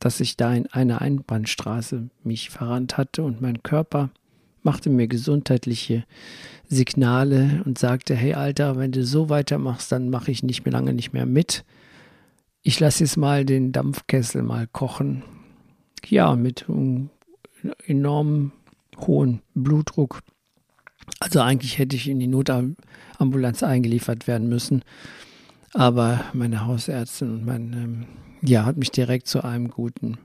dass 0.00 0.18
ich 0.20 0.36
da 0.36 0.52
in 0.52 0.66
einer 0.66 1.00
Einbahnstraße 1.00 2.08
mich 2.24 2.50
verrannt 2.50 2.96
hatte 2.96 3.22
und 3.22 3.40
mein 3.40 3.62
Körper 3.62 4.10
machte 4.62 4.90
mir 4.90 5.06
gesundheitliche 5.06 6.04
Signale 6.68 7.62
und 7.64 7.78
sagte, 7.78 8.14
hey 8.14 8.34
Alter, 8.34 8.76
wenn 8.76 8.92
du 8.92 9.04
so 9.04 9.28
weitermachst, 9.28 9.92
dann 9.92 10.10
mache 10.10 10.30
ich 10.30 10.42
nicht 10.42 10.64
mehr 10.64 10.72
lange 10.72 10.92
nicht 10.92 11.12
mehr 11.12 11.26
mit. 11.26 11.64
Ich 12.62 12.78
lasse 12.80 13.04
jetzt 13.04 13.16
mal 13.16 13.44
den 13.44 13.72
Dampfkessel 13.72 14.42
mal 14.42 14.66
kochen. 14.66 15.22
Ja, 16.06 16.34
mit 16.34 16.68
einem 16.68 17.10
enorm 17.86 18.52
hohen 18.98 19.40
Blutdruck. 19.54 20.20
Also 21.20 21.40
eigentlich 21.40 21.78
hätte 21.78 21.96
ich 21.96 22.08
in 22.08 22.20
die 22.20 22.26
Notambulanz 22.26 23.62
eingeliefert 23.62 24.26
werden 24.26 24.48
müssen. 24.48 24.82
Aber 25.72 26.24
meine 26.32 26.66
Hausärztin 26.66 27.30
und 27.30 27.44
mein 27.44 27.72
ähm, 27.72 28.06
ja, 28.42 28.64
hat 28.64 28.76
mich 28.76 28.90
direkt 28.90 29.26
zu 29.26 29.44
einem 29.44 29.68
guten 29.68 30.18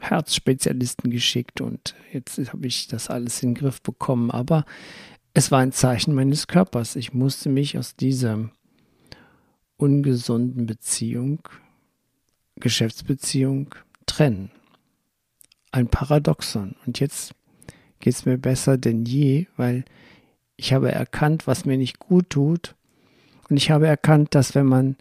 Herzspezialisten 0.00 1.10
geschickt 1.10 1.60
und 1.60 1.94
jetzt 2.12 2.38
habe 2.52 2.66
ich 2.66 2.86
das 2.86 3.10
alles 3.10 3.42
in 3.42 3.50
den 3.50 3.60
Griff 3.60 3.82
bekommen. 3.82 4.30
Aber 4.30 4.64
es 5.34 5.50
war 5.50 5.60
ein 5.60 5.72
Zeichen 5.72 6.14
meines 6.14 6.46
Körpers. 6.46 6.96
Ich 6.96 7.12
musste 7.12 7.48
mich 7.48 7.78
aus 7.78 7.96
dieser 7.96 8.50
ungesunden 9.76 10.66
Beziehung, 10.66 11.40
Geschäftsbeziehung 12.56 13.74
trennen. 14.06 14.50
Ein 15.70 15.88
Paradoxon. 15.88 16.76
Und 16.86 17.00
jetzt 17.00 17.34
geht 18.00 18.14
es 18.14 18.24
mir 18.24 18.38
besser 18.38 18.78
denn 18.78 19.04
je, 19.04 19.46
weil 19.56 19.84
ich 20.56 20.72
habe 20.72 20.90
erkannt, 20.90 21.46
was 21.46 21.64
mir 21.64 21.76
nicht 21.76 21.98
gut 21.98 22.30
tut. 22.30 22.74
Und 23.48 23.56
ich 23.56 23.70
habe 23.70 23.86
erkannt, 23.86 24.34
dass 24.34 24.54
wenn 24.54 24.66
man 24.66 24.96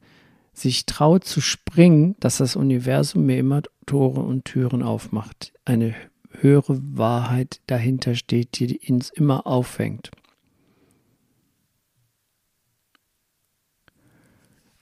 sich 0.58 0.86
traut 0.86 1.24
zu 1.24 1.40
springen, 1.40 2.16
dass 2.20 2.38
das 2.38 2.56
Universum 2.56 3.26
mir 3.26 3.38
immer 3.38 3.62
Tore 3.86 4.22
und 4.22 4.46
Türen 4.46 4.82
aufmacht. 4.82 5.54
Eine 5.66 5.96
höhere 6.32 6.80
Wahrheit 6.98 7.62
dahinter 7.68 8.16
steht, 8.16 8.60
die 8.60 8.80
uns 8.90 9.10
immer 9.10 9.46
auffängt. 9.46 10.12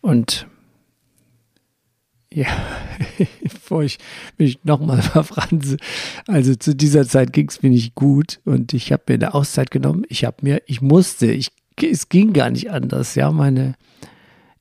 Und 0.02 0.48
ja, 2.32 2.48
bevor 3.42 3.84
ich 3.84 3.98
mich 4.38 4.64
nochmal 4.64 5.02
verfranse. 5.02 5.78
Also 6.28 6.56
zu 6.56 6.76
dieser 6.76 7.08
Zeit 7.08 7.34
ging 7.34 7.50
es 7.50 7.62
mir 7.64 7.70
nicht 7.70 7.96
gut 7.96 8.40
und 8.46 8.74
ich 8.74 8.92
habe 8.92 9.04
mir 9.08 9.16
eine 9.16 9.34
Auszeit 9.34 9.72
genommen. 9.72 10.06
Ich 10.10 10.24
habe 10.26 10.38
mir, 10.42 10.62
ich 10.68 10.82
musste, 10.82 11.28
ich, 11.32 11.52
es 11.82 12.10
ging 12.10 12.34
gar 12.34 12.50
nicht 12.50 12.72
anders. 12.72 13.16
Ja, 13.16 13.32
meine 13.32 13.76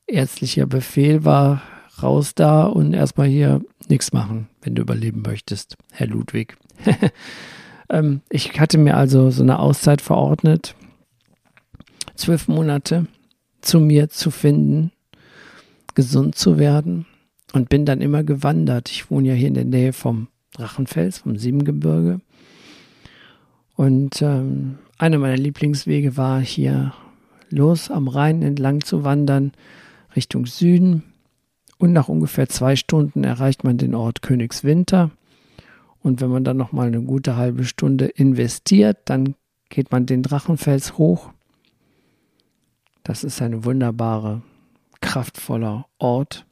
ärztlicher 0.07 0.65
Befehl 0.65 1.25
war 1.25 1.61
raus 2.01 2.35
da 2.35 2.63
und 2.63 2.93
erstmal 2.93 3.27
hier 3.27 3.61
nichts 3.87 4.13
machen, 4.13 4.47
wenn 4.61 4.75
du 4.75 4.81
überleben 4.81 5.21
möchtest, 5.21 5.77
Herr 5.91 6.07
Ludwig. 6.07 6.57
ähm, 7.89 8.21
ich 8.29 8.59
hatte 8.59 8.77
mir 8.77 8.97
also 8.97 9.31
so 9.31 9.43
eine 9.43 9.59
Auszeit 9.59 10.01
verordnet, 10.01 10.75
zwölf 12.15 12.47
Monate 12.47 13.07
zu 13.61 13.79
mir 13.79 14.09
zu 14.09 14.31
finden, 14.31 14.91
gesund 15.95 16.35
zu 16.35 16.59
werden 16.59 17.05
und 17.53 17.69
bin 17.69 17.85
dann 17.85 18.01
immer 18.01 18.23
gewandert. 18.23 18.89
Ich 18.89 19.09
wohne 19.09 19.29
ja 19.29 19.33
hier 19.33 19.47
in 19.47 19.53
der 19.53 19.65
Nähe 19.65 19.93
vom 19.93 20.27
Drachenfels, 20.53 21.19
vom 21.19 21.37
Siebengebirge. 21.37 22.19
Und 23.75 24.21
ähm, 24.21 24.77
einer 24.97 25.17
meiner 25.17 25.37
Lieblingswege 25.37 26.15
war 26.17 26.39
hier 26.39 26.93
los 27.49 27.91
am 27.91 28.07
Rhein 28.07 28.41
entlang 28.41 28.81
zu 28.81 29.03
wandern, 29.03 29.51
Richtung 30.15 30.45
Süden. 30.45 31.03
Und 31.77 31.93
nach 31.93 32.07
ungefähr 32.07 32.47
zwei 32.47 32.75
Stunden 32.75 33.23
erreicht 33.23 33.63
man 33.63 33.77
den 33.77 33.95
Ort 33.95 34.21
Königswinter. 34.21 35.11
Und 36.01 36.21
wenn 36.21 36.29
man 36.29 36.43
dann 36.43 36.57
nochmal 36.57 36.87
eine 36.87 37.01
gute 37.01 37.35
halbe 37.35 37.65
Stunde 37.65 38.05
investiert, 38.05 38.97
dann 39.05 39.35
geht 39.69 39.91
man 39.91 40.05
den 40.05 40.23
Drachenfels 40.23 40.97
hoch. 40.97 41.31
Das 43.03 43.23
ist 43.23 43.41
ein 43.41 43.65
wunderbarer, 43.65 44.41
kraftvoller 45.01 45.87
Ort. 45.97 46.45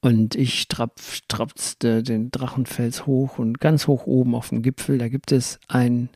Und 0.00 0.34
ich 0.34 0.66
trapf, 0.66 1.20
trapste 1.28 2.02
den 2.02 2.32
Drachenfels 2.32 3.06
hoch 3.06 3.38
und 3.38 3.60
ganz 3.60 3.86
hoch 3.86 4.06
oben 4.06 4.34
auf 4.34 4.48
dem 4.48 4.62
Gipfel, 4.62 4.98
da 4.98 5.08
gibt 5.08 5.30
es 5.30 5.60
ein 5.68 6.08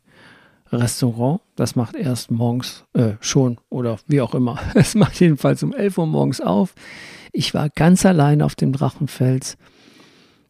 Restaurant. 0.73 1.40
Das 1.54 1.76
macht 1.76 1.94
erst 1.94 2.30
morgens 2.30 2.85
äh, 2.92 3.14
schon 3.20 3.58
oder 3.68 3.99
wie 4.06 4.20
auch 4.20 4.35
immer. 4.35 4.58
Es 4.75 4.94
macht 4.94 5.20
jedenfalls 5.20 5.62
um 5.62 5.73
11 5.73 5.99
Uhr 5.99 6.06
morgens 6.06 6.40
auf. 6.40 6.75
Ich 7.32 7.54
war 7.54 7.68
ganz 7.70 8.04
allein 8.06 8.42
auf 8.42 8.54
dem 8.54 8.73
Drachenfels. 8.73 9.56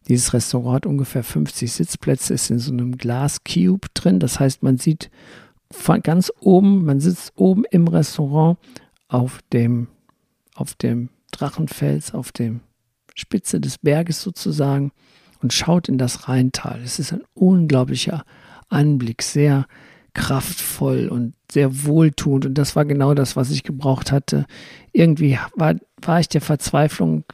Dieses 0.08 0.32
Restaurant 0.32 0.76
hat 0.76 0.86
ungefähr 0.86 1.24
50 1.24 1.72
Sitzplätze, 1.72 2.34
ist 2.34 2.50
in 2.50 2.58
so 2.58 2.72
einem 2.72 2.96
Glas-Cube 2.96 3.88
drin. 3.92 4.20
Das 4.20 4.38
heißt, 4.38 4.62
man 4.62 4.78
sieht 4.78 5.10
von 5.70 6.00
ganz 6.00 6.32
oben, 6.40 6.84
man 6.84 7.00
sitzt 7.00 7.32
oben 7.34 7.64
im 7.70 7.88
Restaurant 7.88 8.58
auf 9.08 9.40
dem, 9.52 9.88
auf 10.54 10.74
dem 10.74 11.08
Drachenfels, 11.32 12.14
auf 12.14 12.30
dem 12.30 12.60
Spitze 13.14 13.60
des 13.60 13.78
Berges 13.78 14.22
sozusagen 14.22 14.92
und 15.42 15.52
schaut 15.52 15.88
in 15.88 15.98
das 15.98 16.28
Rheintal. 16.28 16.80
Es 16.84 16.98
ist 16.98 17.12
ein 17.12 17.24
unglaublicher 17.34 18.24
Anblick, 18.68 19.22
sehr 19.22 19.66
kraftvoll 20.16 21.08
und 21.08 21.34
sehr 21.52 21.84
wohltuend. 21.84 22.46
Und 22.46 22.54
das 22.54 22.74
war 22.74 22.86
genau 22.86 23.12
das, 23.14 23.36
was 23.36 23.50
ich 23.50 23.62
gebraucht 23.62 24.10
hatte. 24.10 24.46
Irgendwie 24.92 25.38
war, 25.54 25.74
war 26.00 26.20
ich 26.20 26.28
der 26.28 26.40
Verzweiflung 26.40 27.24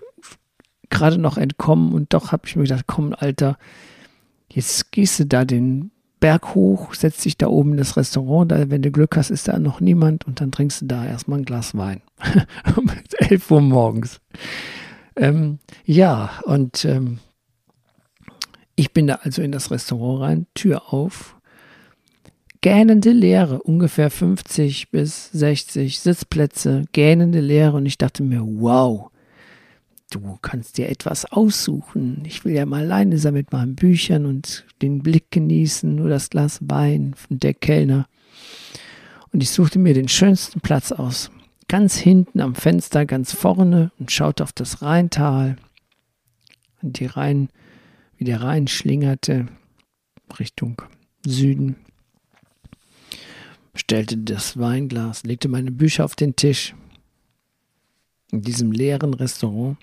gerade 0.90 1.16
noch 1.16 1.38
entkommen 1.38 1.92
und 1.92 2.12
doch 2.12 2.32
habe 2.32 2.42
ich 2.46 2.56
mir 2.56 2.64
gedacht, 2.64 2.86
komm, 2.86 3.14
Alter, 3.16 3.56
jetzt 4.50 4.90
gehst 4.90 5.20
du 5.20 5.26
da 5.26 5.44
den 5.44 5.92
Berg 6.18 6.54
hoch, 6.54 6.92
setzt 6.94 7.24
dich 7.24 7.38
da 7.38 7.46
oben 7.46 7.72
in 7.72 7.78
das 7.78 7.96
Restaurant, 7.96 8.50
da, 8.50 8.68
wenn 8.68 8.82
du 8.82 8.90
Glück 8.90 9.16
hast, 9.16 9.30
ist 9.30 9.48
da 9.48 9.58
noch 9.58 9.80
niemand 9.80 10.26
und 10.26 10.40
dann 10.40 10.52
trinkst 10.52 10.82
du 10.82 10.86
da 10.86 11.06
erstmal 11.06 11.38
ein 11.38 11.44
Glas 11.44 11.76
Wein. 11.76 12.02
um 12.76 12.90
11 13.18 13.50
Uhr 13.50 13.60
morgens. 13.60 14.20
Ähm, 15.16 15.60
ja, 15.84 16.30
und 16.44 16.84
ähm, 16.84 17.20
ich 18.74 18.92
bin 18.92 19.06
da 19.06 19.20
also 19.22 19.40
in 19.40 19.52
das 19.52 19.70
Restaurant 19.70 20.20
rein, 20.20 20.46
Tür 20.54 20.92
auf, 20.92 21.36
gähnende 22.62 23.10
Leere, 23.10 23.62
ungefähr 23.62 24.08
50 24.10 24.90
bis 24.90 25.30
60 25.32 26.00
Sitzplätze, 26.00 26.84
gähnende 26.92 27.40
Leere 27.40 27.76
und 27.76 27.86
ich 27.86 27.98
dachte 27.98 28.22
mir, 28.22 28.40
wow, 28.42 29.10
du 30.10 30.38
kannst 30.40 30.78
dir 30.78 30.88
etwas 30.88 31.30
aussuchen. 31.30 32.22
Ich 32.24 32.44
will 32.44 32.54
ja 32.54 32.64
mal 32.64 32.82
alleine 32.82 33.18
sein 33.18 33.34
mit 33.34 33.52
meinen 33.52 33.74
Büchern 33.74 34.26
und 34.26 34.64
den 34.80 35.02
Blick 35.02 35.30
genießen, 35.30 35.94
nur 35.94 36.08
das 36.08 36.30
Glas 36.30 36.60
Wein 36.62 37.14
von 37.14 37.38
der 37.38 37.54
Kellner. 37.54 38.06
Und 39.32 39.42
ich 39.42 39.50
suchte 39.50 39.78
mir 39.78 39.94
den 39.94 40.08
schönsten 40.08 40.60
Platz 40.60 40.92
aus 40.92 41.30
ganz 41.68 41.96
hinten 41.96 42.40
am 42.40 42.54
Fenster, 42.54 43.06
ganz 43.06 43.32
vorne 43.32 43.92
und 43.98 44.12
schaute 44.12 44.42
auf 44.42 44.52
das 44.52 44.82
Rheintal 44.82 45.56
und 46.82 47.00
die 47.00 47.06
Rhein, 47.06 47.48
wie 48.18 48.24
der 48.24 48.42
Rhein 48.42 48.68
schlingerte 48.68 49.46
Richtung 50.38 50.82
Süden. 51.24 51.76
Stellte 53.74 54.18
das 54.18 54.58
Weinglas, 54.58 55.24
legte 55.24 55.48
meine 55.48 55.70
Bücher 55.70 56.04
auf 56.04 56.14
den 56.14 56.36
Tisch. 56.36 56.74
In 58.30 58.42
diesem 58.42 58.72
leeren 58.72 59.14
Restaurant, 59.14 59.76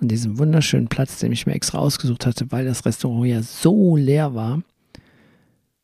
an 0.00 0.08
diesem 0.08 0.38
wunderschönen 0.38 0.88
Platz, 0.88 1.18
den 1.18 1.32
ich 1.32 1.46
mir 1.46 1.54
extra 1.54 1.78
ausgesucht 1.78 2.26
hatte, 2.26 2.50
weil 2.52 2.64
das 2.64 2.84
Restaurant 2.86 3.28
ja 3.28 3.42
so 3.42 3.96
leer 3.96 4.34
war, 4.34 4.62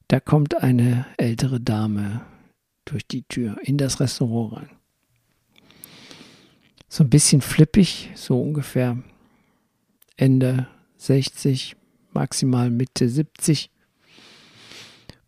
da 0.09 0.21
kommt 0.21 0.55
eine 0.57 1.07
ältere 1.17 1.61
Dame 1.61 2.21
durch 2.85 3.07
die 3.07 3.23
Tür 3.23 3.57
in 3.63 3.79
das 3.79 4.01
Restaurant 4.01 4.57
rein 4.57 4.71
so 6.95 7.03
ein 7.03 7.11
bisschen 7.11 7.41
flippig, 7.41 8.11
so 8.15 8.41
ungefähr 8.41 8.97
Ende 10.17 10.69
60, 10.97 11.75
maximal 12.13 12.71
Mitte 12.71 13.09
70. 13.09 13.69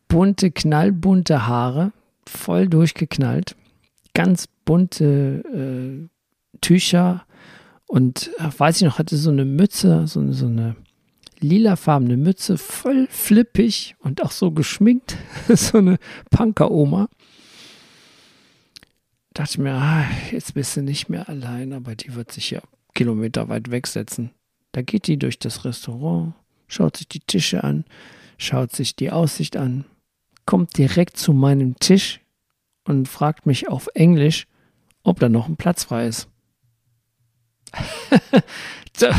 Bunte, 0.08 0.50
knallbunte 0.50 1.46
Haare, 1.46 1.92
voll 2.26 2.68
durchgeknallt, 2.68 3.56
ganz 4.14 4.46
bunte 4.64 5.42
äh, 6.04 6.58
Tücher 6.60 7.24
und 7.86 8.30
weiß 8.38 8.76
ich 8.76 8.82
noch, 8.82 8.98
hatte 8.98 9.16
so 9.16 9.30
eine 9.30 9.44
Mütze, 9.44 10.06
so, 10.06 10.32
so 10.32 10.46
eine 10.46 10.76
lilafarbene 11.38 12.16
Mütze, 12.16 12.56
voll 12.56 13.06
flippig 13.10 13.94
und 14.00 14.22
auch 14.22 14.30
so 14.30 14.50
geschminkt, 14.50 15.16
so 15.48 15.78
eine 15.78 15.98
Punker-Oma 16.30 17.08
dachte 19.36 19.52
ich 19.52 19.58
mir, 19.58 19.74
ah, 19.74 20.04
jetzt 20.32 20.54
bist 20.54 20.76
du 20.76 20.82
nicht 20.82 21.08
mehr 21.08 21.28
allein, 21.28 21.72
aber 21.72 21.94
die 21.94 22.14
wird 22.14 22.32
sich 22.32 22.50
ja 22.50 22.62
Kilometer 22.94 23.48
weit 23.48 23.70
wegsetzen. 23.70 24.30
Da 24.72 24.82
geht 24.82 25.06
die 25.06 25.18
durch 25.18 25.38
das 25.38 25.64
Restaurant, 25.64 26.34
schaut 26.68 26.96
sich 26.96 27.08
die 27.08 27.20
Tische 27.20 27.62
an, 27.62 27.84
schaut 28.38 28.72
sich 28.72 28.96
die 28.96 29.10
Aussicht 29.10 29.56
an, 29.56 29.84
kommt 30.46 30.78
direkt 30.78 31.16
zu 31.16 31.32
meinem 31.32 31.76
Tisch 31.78 32.20
und 32.84 33.08
fragt 33.08 33.46
mich 33.46 33.68
auf 33.68 33.88
Englisch, 33.94 34.46
ob 35.02 35.20
da 35.20 35.28
noch 35.28 35.48
ein 35.48 35.56
Platz 35.56 35.84
frei 35.84 36.06
ist. 36.06 36.28
da, 38.98 39.14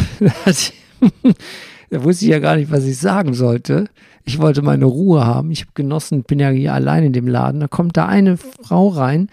da 1.89 2.03
wusste 2.03 2.25
ich 2.25 2.31
ja 2.31 2.39
gar 2.39 2.55
nicht, 2.55 2.71
was 2.71 2.85
ich 2.85 2.97
sagen 2.97 3.33
sollte. 3.33 3.89
Ich 4.23 4.39
wollte 4.39 4.61
meine 4.61 4.85
Ruhe 4.85 5.25
haben. 5.25 5.51
Ich 5.51 5.61
habe 5.61 5.71
genossen, 5.73 6.23
bin 6.23 6.39
ja 6.39 6.49
hier 6.49 6.73
allein 6.73 7.03
in 7.03 7.13
dem 7.13 7.27
Laden. 7.27 7.59
Da 7.59 7.67
kommt 7.67 7.97
da 7.97 8.07
eine 8.07 8.37
Frau 8.37 8.87
rein 8.87 9.29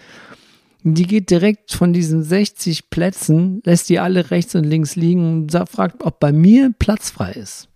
die 0.93 1.07
geht 1.07 1.31
direkt 1.31 1.73
von 1.73 1.93
diesen 1.93 2.21
60 2.21 2.91
Plätzen, 2.91 3.61
lässt 3.65 3.89
die 3.89 3.99
alle 3.99 4.29
rechts 4.29 4.53
und 4.53 4.65
links 4.65 4.95
liegen 4.95 5.49
und 5.49 5.69
fragt, 5.69 6.03
ob 6.03 6.19
bei 6.19 6.31
mir 6.31 6.71
Platz 6.77 7.09
frei 7.09 7.31
ist. 7.31 7.69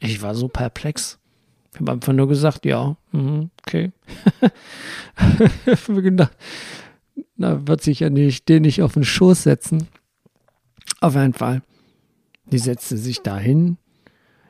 Ich 0.00 0.20
war 0.20 0.34
so 0.34 0.48
perplex. 0.48 1.18
Ich 1.76 1.80
habe 1.80 1.92
einfach 1.92 2.14
nur 2.14 2.26
gesagt, 2.26 2.64
ja, 2.64 2.96
mhm, 3.12 3.50
okay. 3.60 3.92
ich 5.66 5.88
habe 5.88 6.02
gedacht, 6.02 6.32
na, 7.36 7.68
wird 7.68 7.82
sich 7.82 8.00
ja 8.00 8.08
nicht, 8.08 8.48
den 8.48 8.62
nicht 8.62 8.80
auf 8.80 8.94
den 8.94 9.04
Schoß 9.04 9.42
setzen. 9.42 9.86
Auf 11.02 11.14
jeden 11.14 11.34
Fall. 11.34 11.60
Die 12.50 12.56
setzte 12.56 12.96
sich 12.96 13.20
dahin, 13.20 13.76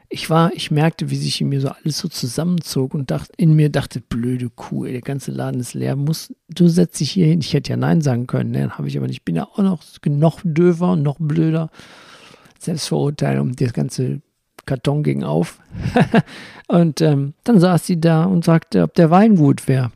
ich 0.09 0.31
war, 0.31 0.53
ich 0.55 0.71
merkte, 0.71 1.11
wie 1.11 1.17
sich 1.17 1.41
in 1.41 1.49
mir 1.49 1.61
so 1.61 1.71
alles 1.71 1.99
so 1.99 2.07
zusammenzog 2.07 2.95
und 2.95 3.11
dachte, 3.11 3.33
in 3.39 3.57
mir 3.57 3.71
dachte, 3.71 4.01
blöde 4.01 4.51
Kuh, 4.51 4.85
ey, 4.85 4.93
der 4.93 5.01
ganze 5.01 5.33
Laden 5.33 5.61
ist 5.61 5.75
leer, 5.75 5.97
muss, 5.97 6.33
du 6.49 6.69
setzt 6.69 7.01
dich 7.01 7.11
hier 7.11 7.27
hin. 7.27 7.41
Ich 7.41 7.55
hätte 7.55 7.71
ja 7.71 7.77
Nein 7.77 8.03
sagen 8.03 8.29
können, 8.29 8.53
ne? 8.53 8.71
habe 8.79 8.87
ich 8.87 8.97
aber 8.97 9.09
nicht. 9.09 9.17
Ich 9.17 9.25
bin 9.25 9.35
ja 9.35 9.49
auch 9.49 9.59
noch, 9.59 9.83
noch 10.07 10.41
döver, 10.45 10.95
noch 10.95 11.17
blöder. 11.19 11.71
Selbstverurteilung, 12.61 13.57
das 13.57 13.73
ganze 13.73 14.21
Karton 14.67 15.03
ging 15.03 15.23
auf. 15.23 15.61
und 16.69 17.01
ähm, 17.01 17.35
dann 17.45 17.61
saß 17.61 17.87
sie 17.87 18.01
da 18.01 18.25
und 18.25 18.45
sagte, 18.45 18.83
ob 18.83 18.95
der 18.95 19.11
Wein 19.11 19.37
gut 19.37 19.69
wäre. 19.69 19.93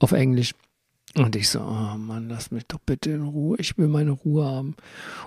Auf 0.00 0.12
Englisch. 0.12 0.54
Und 1.16 1.34
ich 1.34 1.48
so, 1.48 1.60
oh 1.60 1.96
Mann, 1.96 2.28
lass 2.28 2.50
mich 2.50 2.66
doch 2.66 2.78
bitte 2.78 3.10
in 3.10 3.22
Ruhe, 3.22 3.56
ich 3.58 3.76
will 3.76 3.88
meine 3.88 4.12
Ruhe 4.12 4.44
haben. 4.44 4.76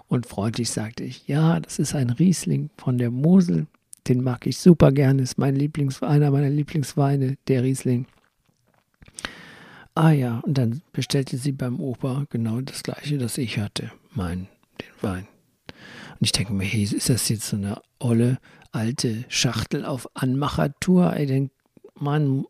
Und 0.07 0.25
freundlich 0.25 0.71
sagte 0.71 1.03
ich, 1.03 1.27
ja, 1.27 1.59
das 1.59 1.77
ist 1.77 1.93
ein 1.93 2.09
Riesling 2.09 2.69
von 2.77 2.97
der 2.97 3.11
Mosel. 3.11 3.67
Den 4.07 4.23
mag 4.23 4.47
ich 4.47 4.57
super 4.57 4.91
gerne, 4.91 5.21
ist 5.21 5.37
mein 5.37 5.55
Lieblings, 5.55 6.01
einer 6.01 6.31
meiner 6.31 6.49
Lieblingsweine, 6.49 7.37
der 7.47 7.63
Riesling. 7.63 8.05
Ah 9.95 10.11
ja, 10.11 10.39
und 10.39 10.57
dann 10.57 10.81
bestellte 10.91 11.37
sie 11.37 11.51
beim 11.51 11.79
Opa 11.79 12.25
genau 12.29 12.61
das 12.61 12.83
gleiche, 12.83 13.17
das 13.17 13.37
ich 13.37 13.59
hatte, 13.59 13.91
mein, 14.15 14.47
den 14.81 15.03
Wein. 15.03 15.27
Und 15.67 16.21
ich 16.21 16.31
denke 16.31 16.53
mir, 16.53 16.65
hey, 16.65 16.83
ist 16.83 17.09
das 17.09 17.29
jetzt 17.29 17.47
so 17.47 17.57
eine 17.57 17.81
olle, 17.99 18.39
alte 18.73 19.25
Schachtel 19.29 19.85
auf 19.85 20.09
Anmachertour? 20.13 21.13
Ey, 21.13 21.25
den 21.25 21.51
Mann 21.95 22.45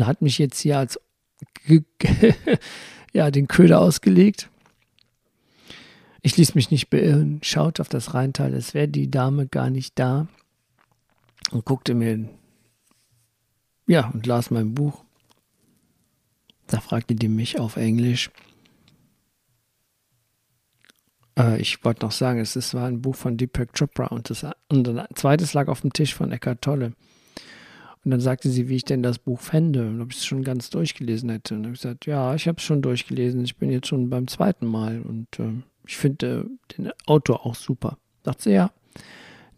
hat 0.00 0.22
mich 0.22 0.38
jetzt 0.38 0.60
hier 0.60 0.78
als 0.78 1.00
ja, 3.12 3.30
den 3.30 3.48
Köder 3.48 3.80
ausgelegt. 3.80 4.50
Ich 6.22 6.36
ließ 6.36 6.54
mich 6.54 6.70
nicht 6.70 6.90
beirren, 6.90 7.40
schaute 7.42 7.80
auf 7.80 7.88
das 7.88 8.12
Rheintal, 8.14 8.52
es 8.54 8.74
wäre 8.74 8.88
die 8.88 9.10
Dame 9.10 9.46
gar 9.46 9.70
nicht 9.70 9.98
da 9.98 10.26
und 11.52 11.64
guckte 11.64 11.94
mir, 11.94 12.28
ja, 13.86 14.08
und 14.08 14.26
las 14.26 14.50
mein 14.50 14.74
Buch. 14.74 15.04
Da 16.66 16.80
fragte 16.80 17.14
die 17.14 17.28
mich 17.28 17.58
auf 17.58 17.76
Englisch. 17.76 18.30
Äh, 21.38 21.60
ich 21.60 21.84
wollte 21.84 22.04
noch 22.04 22.12
sagen, 22.12 22.40
es, 22.40 22.56
es 22.56 22.74
war 22.74 22.86
ein 22.86 23.00
Buch 23.00 23.14
von 23.14 23.36
Deepak 23.36 23.72
Chopra 23.72 24.06
und, 24.06 24.28
das, 24.28 24.44
und 24.68 24.88
ein 24.88 25.06
zweites 25.14 25.54
lag 25.54 25.68
auf 25.68 25.80
dem 25.80 25.92
Tisch 25.92 26.14
von 26.14 26.32
Eckhart 26.32 26.62
Tolle. 26.62 26.92
Und 28.04 28.12
dann 28.12 28.20
sagte 28.20 28.48
sie, 28.48 28.68
wie 28.68 28.76
ich 28.76 28.84
denn 28.84 29.02
das 29.02 29.18
Buch 29.18 29.40
fände 29.40 29.86
und 29.86 30.00
ob 30.00 30.12
ich 30.12 30.18
es 30.18 30.26
schon 30.26 30.42
ganz 30.42 30.70
durchgelesen 30.70 31.30
hätte. 31.30 31.54
Und 31.54 31.62
dann 31.62 31.70
habe 31.70 31.74
ich 31.74 31.82
gesagt, 31.82 32.06
ja, 32.06 32.34
ich 32.34 32.48
habe 32.48 32.58
es 32.58 32.64
schon 32.64 32.80
durchgelesen. 32.80 33.44
Ich 33.44 33.56
bin 33.56 33.70
jetzt 33.70 33.88
schon 33.88 34.08
beim 34.08 34.28
zweiten 34.28 34.66
Mal 34.66 35.02
und 35.02 35.26
äh, 35.38 35.62
ich 35.86 35.96
finde 35.96 36.48
äh, 36.48 36.74
den 36.74 36.90
Autor 37.06 37.44
auch 37.44 37.54
super. 37.54 37.98
Sagt 38.24 38.42
sie, 38.42 38.52
ja, 38.52 38.70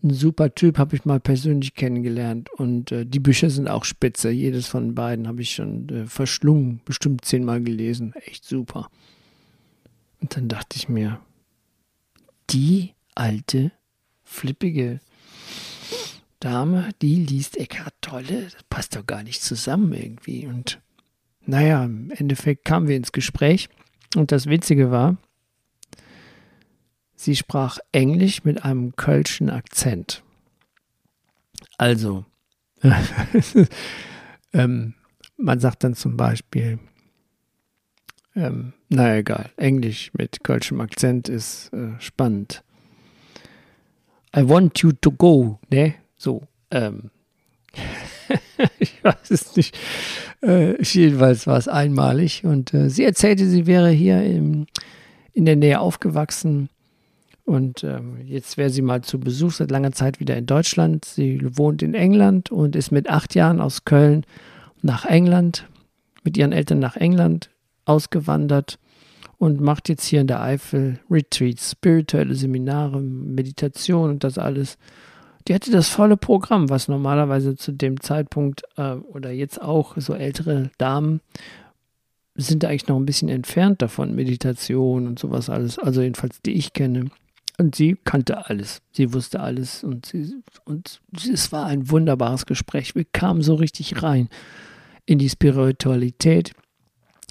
ein 0.03 0.11
super 0.11 0.55
Typ, 0.55 0.79
habe 0.79 0.97
ich 0.97 1.05
mal 1.05 1.21
persönlich 1.21 1.75
kennengelernt. 1.75 2.51
Und 2.51 2.91
äh, 2.91 3.05
die 3.05 3.21
Bücher 3.21 3.51
sind 3.51 3.69
auch 3.69 3.85
spitze. 3.85 4.31
Jedes 4.31 4.67
von 4.67 4.95
beiden 4.95 5.29
habe 5.29 5.43
ich 5.43 5.51
schon 5.51 5.89
äh, 5.91 6.07
verschlungen, 6.07 6.81
bestimmt 6.85 7.25
zehnmal 7.25 7.61
gelesen. 7.61 8.15
Echt 8.25 8.45
super. 8.45 8.89
Und 10.21 10.37
dann 10.37 10.49
dachte 10.49 10.77
ich 10.77 10.89
mir, 10.89 11.21
die 12.53 12.95
alte, 13.15 13.73
flippige 14.25 15.01
Dame, 16.41 16.91
die 17.03 17.17
liest 17.17 17.57
Eckhart 17.57 17.95
Tolle, 18.01 18.45
das 18.45 18.63
passt 18.69 18.97
doch 18.97 19.07
gar 19.07 19.23
nicht 19.23 19.43
zusammen 19.43 19.93
irgendwie. 19.93 20.47
Und 20.47 20.81
naja, 21.45 21.85
im 21.85 22.11
Endeffekt 22.11 22.65
kamen 22.65 22.89
wir 22.89 22.97
ins 22.97 23.13
Gespräch. 23.13 23.69
Und 24.17 24.33
das 24.33 24.47
Witzige 24.47 24.91
war, 24.91 25.17
Sie 27.15 27.37
sprach 27.37 27.77
Englisch 27.93 28.45
mit 28.45 28.65
einem 28.65 28.97
kölschen 28.97 29.51
Akzent. 29.51 30.23
Also, 31.77 32.25
ähm, 34.55 34.95
man 35.37 35.61
sagt 35.61 35.85
dann 35.85 35.95
zum 35.95 36.17
Beispiel, 36.17 36.79
ähm, 38.37 38.73
na 38.89 39.17
egal, 39.17 39.51
Englisch 39.57 40.13
mit 40.17 40.45
kölschem 40.45 40.81
Akzent 40.81 41.29
ist 41.29 41.73
äh, 41.73 42.01
spannend. 42.01 42.63
I 44.37 44.49
want 44.49 44.79
you 44.81 44.93
to 44.93 45.11
go, 45.11 45.59
ne? 45.71 45.95
So, 46.17 46.43
ähm. 46.71 47.11
ich 48.79 49.03
weiß 49.03 49.31
es 49.31 49.57
nicht. 49.57 49.77
Äh, 50.43 50.83
jedenfalls 50.83 51.47
war 51.47 51.59
es 51.59 51.69
einmalig 51.69 52.45
und 52.45 52.73
äh, 52.73 52.89
sie 52.91 53.05
erzählte, 53.05 53.47
sie 53.47 53.67
wäre 53.67 53.91
hier 53.91 54.23
im, 54.23 54.67
in 55.33 55.47
der 55.47 55.57
Nähe 55.57 55.81
aufgewachsen 55.81 56.69
und 57.45 57.83
ähm, 57.83 58.19
jetzt 58.25 58.57
wäre 58.59 58.71
sie 58.71 58.83
mal 58.83 59.03
zu 59.03 59.19
Besuch 59.19 59.53
seit 59.53 59.73
langer 59.73 59.91
Zeit 59.91 60.21
wieder 60.21 60.37
in 60.37 60.47
Deutschland. 60.47 61.05
Sie 61.05 61.41
wohnt 61.59 61.83
in 61.83 61.95
England 61.95 62.53
und 62.53 62.77
ist 62.77 62.93
mit 62.93 63.11
acht 63.11 63.35
Jahren 63.35 63.61
aus 63.61 63.85
Köln 63.85 64.25
nach 64.83 65.05
England, 65.05 65.67
mit 66.23 66.37
ihren 66.37 66.53
Eltern 66.53 66.79
nach 66.79 66.97
England 66.97 67.50
ausgewandert 67.85 68.79
und 69.39 69.61
macht 69.61 69.89
jetzt 69.89 70.05
hier 70.05 70.21
in 70.21 70.27
der 70.27 70.43
Eifel 70.43 71.01
Retreats, 71.11 71.73
spirituelle 71.73 72.35
Seminare, 72.35 73.01
Meditation 73.01 74.11
und 74.11 74.25
das 74.25 74.39
alles. 74.39 74.79
Die 75.49 75.55
hatte 75.55 75.71
das 75.71 75.89
volle 75.89 76.17
Programm, 76.17 76.69
was 76.69 76.89
normalerweise 76.89 77.57
zu 77.57 77.73
dem 77.73 78.01
Zeitpunkt 78.01 78.63
äh, 78.77 78.93
oder 78.95 79.31
jetzt 79.31 79.61
auch 79.61 79.95
so 79.97 80.15
ältere 80.15 80.71
Damen 80.79 81.21
sind 82.35 82.65
eigentlich 82.65 82.89
noch 82.89 82.97
ein 82.97 83.07
bisschen 83.07 83.29
entfernt 83.29 83.83
davon, 83.83 84.15
Meditation 84.15 85.07
und 85.07 85.19
sowas 85.19 85.51
alles, 85.51 85.79
also 85.79 86.03
jedenfalls 86.03 86.41
die 86.43 86.53
ich 86.53 86.73
kenne. 86.73 87.11
Und 87.59 87.75
sie 87.75 87.99
kannte 88.05 88.47
alles. 88.47 88.81
Sie 88.93 89.13
wusste 89.13 89.41
alles. 89.41 89.85
Und, 89.85 90.07
sie, 90.07 90.35
und 90.65 91.03
es 91.31 91.53
war 91.53 91.67
ein 91.67 91.91
wunderbares 91.91 92.47
Gespräch. 92.47 92.95
Wir 92.95 93.05
kamen 93.05 93.43
so 93.43 93.55
richtig 93.55 94.03
rein 94.03 94.31
in 95.05 95.19
die 95.19 95.29
Spiritualität, 95.29 96.53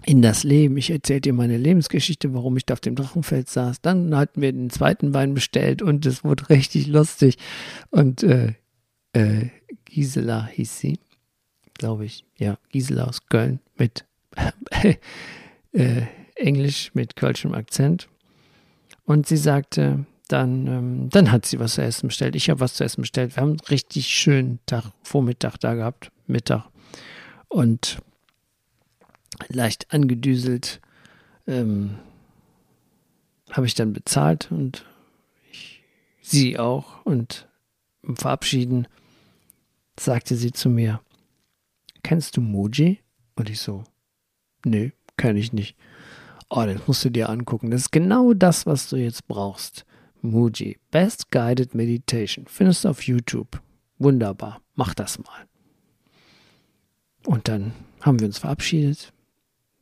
in 0.05 0.21
das 0.21 0.43
Leben. 0.43 0.77
Ich 0.77 0.89
erzählte 0.89 1.29
ihr 1.29 1.33
meine 1.33 1.57
Lebensgeschichte, 1.57 2.33
warum 2.33 2.57
ich 2.57 2.65
da 2.65 2.73
auf 2.73 2.79
dem 2.79 2.95
Drachenfeld 2.95 3.49
saß. 3.49 3.81
Dann 3.81 4.15
hatten 4.15 4.41
wir 4.41 4.51
den 4.51 4.69
zweiten 4.69 5.13
Wein 5.13 5.33
bestellt 5.33 5.81
und 5.81 6.05
es 6.05 6.23
wurde 6.23 6.49
richtig 6.49 6.87
lustig. 6.87 7.37
Und 7.89 8.23
äh, 8.23 8.53
äh, 9.13 9.47
Gisela 9.85 10.47
hieß 10.47 10.79
sie, 10.79 10.99
glaube 11.73 12.05
ich. 12.05 12.25
Ja, 12.37 12.57
Gisela 12.69 13.05
aus 13.05 13.25
Köln 13.27 13.59
mit 13.77 14.05
äh, 15.71 16.01
Englisch 16.35 16.91
mit 16.93 17.15
kölschem 17.15 17.53
Akzent. 17.53 18.07
Und 19.05 19.27
sie 19.27 19.37
sagte, 19.37 20.05
dann, 20.27 20.67
ähm, 20.67 21.09
dann 21.09 21.31
hat 21.31 21.45
sie 21.45 21.59
was 21.59 21.73
zu 21.73 21.81
essen 21.81 22.07
bestellt. 22.07 22.35
Ich 22.35 22.49
habe 22.49 22.59
was 22.59 22.75
zu 22.75 22.83
essen 22.83 23.01
bestellt. 23.01 23.35
Wir 23.35 23.41
haben 23.41 23.49
einen 23.49 23.59
richtig 23.71 24.07
schönen 24.07 24.59
Tag, 24.67 24.91
Vormittag 25.01 25.57
da 25.57 25.73
gehabt, 25.73 26.11
Mittag. 26.27 26.65
Und 27.47 27.99
leicht 29.47 29.93
angedüselt 29.93 30.81
ähm, 31.47 31.97
habe 33.51 33.65
ich 33.65 33.73
dann 33.73 33.93
bezahlt 33.93 34.51
und 34.51 34.85
ich, 35.51 35.83
sie 36.21 36.59
auch. 36.59 37.03
Und 37.05 37.47
im 38.03 38.15
Verabschieden 38.15 38.87
sagte 39.99 40.35
sie 40.35 40.51
zu 40.51 40.69
mir, 40.69 41.01
kennst 42.03 42.37
du 42.37 42.41
Moji? 42.41 42.99
Und 43.35 43.49
ich 43.49 43.59
so, 43.59 43.83
nö, 44.65 44.91
kenne 45.17 45.39
ich 45.39 45.53
nicht. 45.53 45.75
Oh, 46.49 46.63
das 46.65 46.87
musst 46.87 47.05
du 47.05 47.09
dir 47.09 47.29
angucken. 47.29 47.71
Das 47.71 47.81
ist 47.81 47.91
genau 47.91 48.33
das, 48.33 48.65
was 48.65 48.89
du 48.89 48.97
jetzt 48.97 49.27
brauchst. 49.27 49.85
Muji, 50.21 50.77
Best 50.91 51.31
Guided 51.31 51.75
Meditation. 51.75 52.45
Findest 52.47 52.83
du 52.83 52.89
auf 52.89 53.03
YouTube. 53.03 53.61
Wunderbar. 53.97 54.61
Mach 54.75 54.93
das 54.93 55.19
mal. 55.19 55.45
Und 57.25 57.47
dann 57.47 57.73
haben 58.01 58.19
wir 58.19 58.27
uns 58.27 58.39
verabschiedet. 58.39 59.13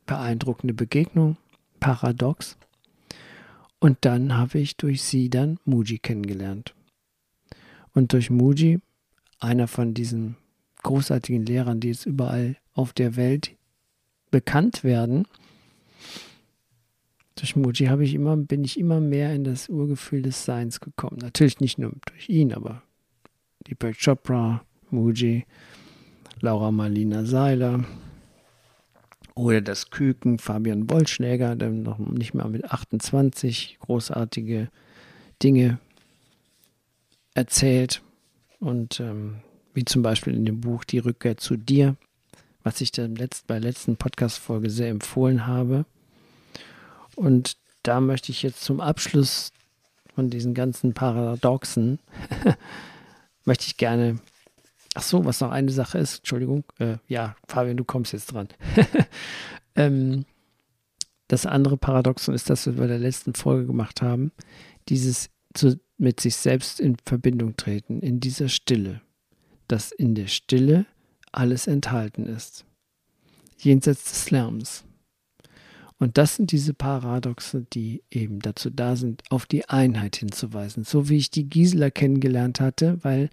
Beeindruckende 0.08 0.74
Begegnung. 0.74 1.36
Paradox. 1.78 2.56
Und 3.78 3.98
dann 4.00 4.36
habe 4.36 4.58
ich 4.58 4.76
durch 4.76 5.02
sie 5.02 5.30
dann 5.30 5.60
Muji 5.64 5.98
kennengelernt. 5.98 6.74
Und 7.94 8.12
durch 8.12 8.30
Muji, 8.30 8.80
einer 9.38 9.68
von 9.68 9.94
diesen 9.94 10.36
großartigen 10.82 11.46
Lehrern, 11.46 11.78
die 11.78 11.88
jetzt 11.88 12.06
überall 12.06 12.56
auf 12.74 12.92
der 12.92 13.14
Welt 13.14 13.54
bekannt 14.32 14.82
werden, 14.82 15.26
durch 17.36 17.54
Muji 17.54 17.86
habe 17.86 18.02
ich 18.02 18.14
immer, 18.14 18.36
bin 18.36 18.64
ich 18.64 18.80
immer 18.80 19.00
mehr 19.00 19.32
in 19.32 19.44
das 19.44 19.68
Urgefühl 19.68 20.22
des 20.22 20.44
Seins 20.44 20.80
gekommen. 20.80 21.18
Natürlich 21.20 21.60
nicht 21.60 21.78
nur 21.78 21.92
durch 22.06 22.28
ihn, 22.28 22.52
aber 22.52 22.82
Deepak 23.68 23.96
Chopra, 23.96 24.64
Muji, 24.90 25.44
Laura 26.40 26.72
Marlina 26.72 27.24
Seiler 27.24 27.84
oder 29.38 29.60
das 29.60 29.90
Küken 29.90 30.38
Fabian 30.38 30.90
Wollschläger, 30.90 31.54
der 31.54 31.70
noch 31.70 31.98
nicht 31.98 32.34
mal 32.34 32.48
mit 32.48 32.64
28 32.64 33.78
großartige 33.80 34.68
Dinge 35.40 35.78
erzählt. 37.34 38.02
Und 38.58 38.98
ähm, 38.98 39.36
wie 39.74 39.84
zum 39.84 40.02
Beispiel 40.02 40.34
in 40.34 40.44
dem 40.44 40.60
Buch 40.60 40.82
Die 40.82 40.98
Rückkehr 40.98 41.36
zu 41.36 41.56
dir, 41.56 41.94
was 42.64 42.80
ich 42.80 42.90
dann 42.90 43.14
letzt, 43.14 43.46
bei 43.46 43.54
der 43.60 43.70
letzten 43.70 43.96
Podcast-Folge 43.96 44.70
sehr 44.70 44.88
empfohlen 44.88 45.46
habe. 45.46 45.84
Und 47.14 47.56
da 47.84 48.00
möchte 48.00 48.32
ich 48.32 48.42
jetzt 48.42 48.62
zum 48.62 48.80
Abschluss 48.80 49.52
von 50.16 50.30
diesen 50.30 50.52
ganzen 50.52 50.94
Paradoxen, 50.94 52.00
möchte 53.44 53.66
ich 53.68 53.76
gerne, 53.76 54.18
ach 54.98 55.02
so, 55.02 55.24
was 55.24 55.40
noch 55.40 55.52
eine 55.52 55.70
Sache 55.70 55.98
ist, 55.98 56.18
Entschuldigung, 56.18 56.64
äh, 56.80 56.96
ja, 57.06 57.36
Fabian, 57.46 57.76
du 57.76 57.84
kommst 57.84 58.12
jetzt 58.12 58.32
dran. 58.32 58.48
ähm, 59.76 60.24
das 61.28 61.46
andere 61.46 61.76
Paradoxon 61.76 62.34
ist, 62.34 62.50
das 62.50 62.66
wir 62.66 62.72
bei 62.72 62.88
der 62.88 62.98
letzten 62.98 63.34
Folge 63.34 63.66
gemacht 63.66 64.02
haben, 64.02 64.32
dieses 64.88 65.30
zu, 65.54 65.78
mit 65.98 66.18
sich 66.18 66.34
selbst 66.34 66.80
in 66.80 66.96
Verbindung 67.04 67.56
treten, 67.56 68.00
in 68.00 68.18
dieser 68.18 68.48
Stille, 68.48 69.00
dass 69.68 69.92
in 69.92 70.16
der 70.16 70.26
Stille 70.26 70.84
alles 71.30 71.68
enthalten 71.68 72.26
ist, 72.26 72.64
jenseits 73.56 74.02
des 74.02 74.32
Lärms. 74.32 74.84
Und 76.00 76.18
das 76.18 76.34
sind 76.34 76.50
diese 76.50 76.74
Paradoxe, 76.74 77.64
die 77.72 78.02
eben 78.10 78.40
dazu 78.40 78.68
da 78.68 78.96
sind, 78.96 79.22
auf 79.30 79.46
die 79.46 79.68
Einheit 79.68 80.16
hinzuweisen. 80.16 80.82
So 80.82 81.08
wie 81.08 81.18
ich 81.18 81.30
die 81.30 81.48
Gisela 81.48 81.90
kennengelernt 81.90 82.58
hatte, 82.58 82.98
weil 83.02 83.30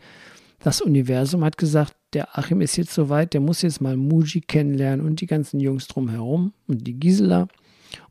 das 0.65 0.81
Universum 0.81 1.43
hat 1.43 1.59
gesagt, 1.59 1.95
der 2.13 2.39
Achim 2.39 2.59
ist 2.59 2.75
jetzt 2.75 2.91
soweit, 2.91 3.35
der 3.35 3.39
muss 3.39 3.61
jetzt 3.61 3.81
mal 3.81 3.95
Muji 3.95 4.41
kennenlernen 4.41 5.05
und 5.05 5.21
die 5.21 5.27
ganzen 5.27 5.59
Jungs 5.59 5.87
drumherum 5.87 6.53
und 6.65 6.87
die 6.87 6.99
Gisela. 6.99 7.47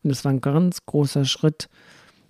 Und 0.04 0.10
es 0.12 0.24
war 0.24 0.30
ein 0.30 0.40
ganz 0.40 0.86
großer 0.86 1.24
Schritt, 1.24 1.68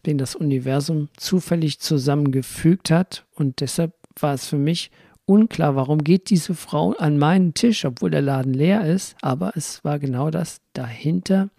den 0.06 0.16
das 0.16 0.34
Universum 0.34 1.10
zufällig 1.18 1.78
zusammengefügt 1.78 2.90
hat. 2.90 3.26
Und 3.34 3.60
deshalb 3.60 3.92
war 4.18 4.32
es 4.32 4.46
für 4.46 4.56
mich 4.56 4.90
unklar, 5.26 5.76
warum 5.76 6.02
geht 6.02 6.30
diese 6.30 6.54
Frau 6.54 6.92
an 6.92 7.18
meinen 7.18 7.52
Tisch, 7.52 7.84
obwohl 7.84 8.08
der 8.08 8.22
Laden 8.22 8.54
leer 8.54 8.86
ist. 8.86 9.16
Aber 9.20 9.52
es 9.56 9.84
war 9.84 9.98
genau 9.98 10.30
das 10.30 10.62
dahinter. 10.72 11.50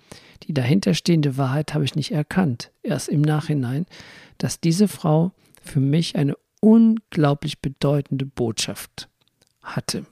Die 0.41 0.55
dahinterstehende 0.55 1.37
Wahrheit 1.37 1.75
habe 1.75 1.85
ich 1.85 1.93
nicht 1.93 2.13
erkannt. 2.13 2.71
Erst 2.81 3.09
im 3.09 3.21
Nachhinein, 3.21 3.85
dass 4.39 4.59
diese 4.59 4.87
Frau 4.87 5.33
für 5.61 5.79
mich 5.79 6.15
eine 6.15 6.35
unglaublich 6.65 7.61
bedeutende 7.61 8.25
Botschaft 8.25 9.07
hatte, 9.61 10.03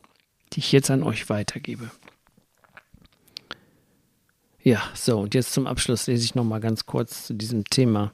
die 0.53 0.59
ich 0.59 0.71
jetzt 0.71 0.91
an 0.91 1.01
euch 1.01 1.27
weitergebe. 1.27 1.89
Ja, 4.61 4.83
so, 4.93 5.19
und 5.19 5.33
jetzt 5.33 5.51
zum 5.51 5.65
Abschluss 5.65 6.05
lese 6.05 6.23
ich 6.25 6.35
nochmal 6.35 6.59
ganz 6.59 6.85
kurz 6.85 7.25
zu 7.25 7.33
diesem 7.33 7.65
Thema 7.65 8.13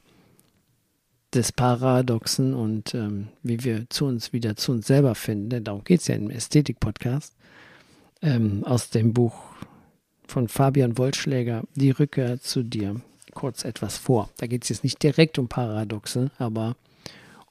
des 1.34 1.52
Paradoxen 1.52 2.54
und 2.54 2.96
ähm, 2.96 3.28
wie 3.44 3.62
wir 3.66 3.90
zu 3.90 4.06
uns 4.06 4.32
wieder 4.32 4.56
zu 4.56 4.72
uns 4.72 4.88
selber 4.88 5.16
finden, 5.16 5.50
denn 5.50 5.66
darum 5.66 5.84
geht 5.84 6.00
es 6.00 6.08
ja 6.08 6.16
im 6.16 6.30
Ästhetik-Podcast, 6.30 7.36
ähm, 8.22 8.64
aus 8.64 8.90
dem 8.90 9.12
Buch 9.12 9.36
von 10.28 10.48
Fabian 10.48 10.98
Wollschläger, 10.98 11.66
Die 11.76 11.92
Rückkehr 11.92 12.40
zu 12.40 12.64
dir, 12.64 13.02
kurz 13.34 13.66
etwas 13.66 13.98
vor. 13.98 14.30
Da 14.38 14.48
geht 14.48 14.64
es 14.64 14.70
jetzt 14.70 14.86
nicht 14.86 15.04
direkt 15.04 15.38
um 15.40 15.50
Paradoxe, 15.50 16.32
aber 16.38 16.78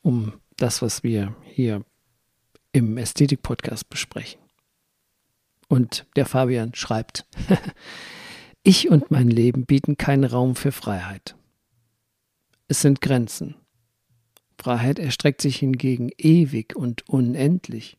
um 0.01 0.33
das, 0.59 0.83
was 0.83 1.03
wir 1.03 1.35
hier 1.45 1.85
im 2.73 2.99
Ästhetik-Podcast 2.99 3.89
besprechen. 3.89 4.41
Und 5.69 6.07
der 6.17 6.27
Fabian 6.27 6.75
schreibt, 6.75 7.27
ich 8.63 8.91
und 8.91 9.11
mein 9.11 9.29
Leben 9.29 9.65
bieten 9.65 9.97
keinen 9.97 10.25
Raum 10.25 10.55
für 10.55 10.73
Freiheit. 10.73 11.37
Es 12.67 12.83
sind 12.83 13.01
Grenzen. 13.01 13.55
Freiheit 14.61 14.99
erstreckt 14.99 15.41
sich 15.41 15.57
hingegen 15.57 16.11
ewig 16.19 16.75
und 16.75 17.09
unendlich. 17.09 17.97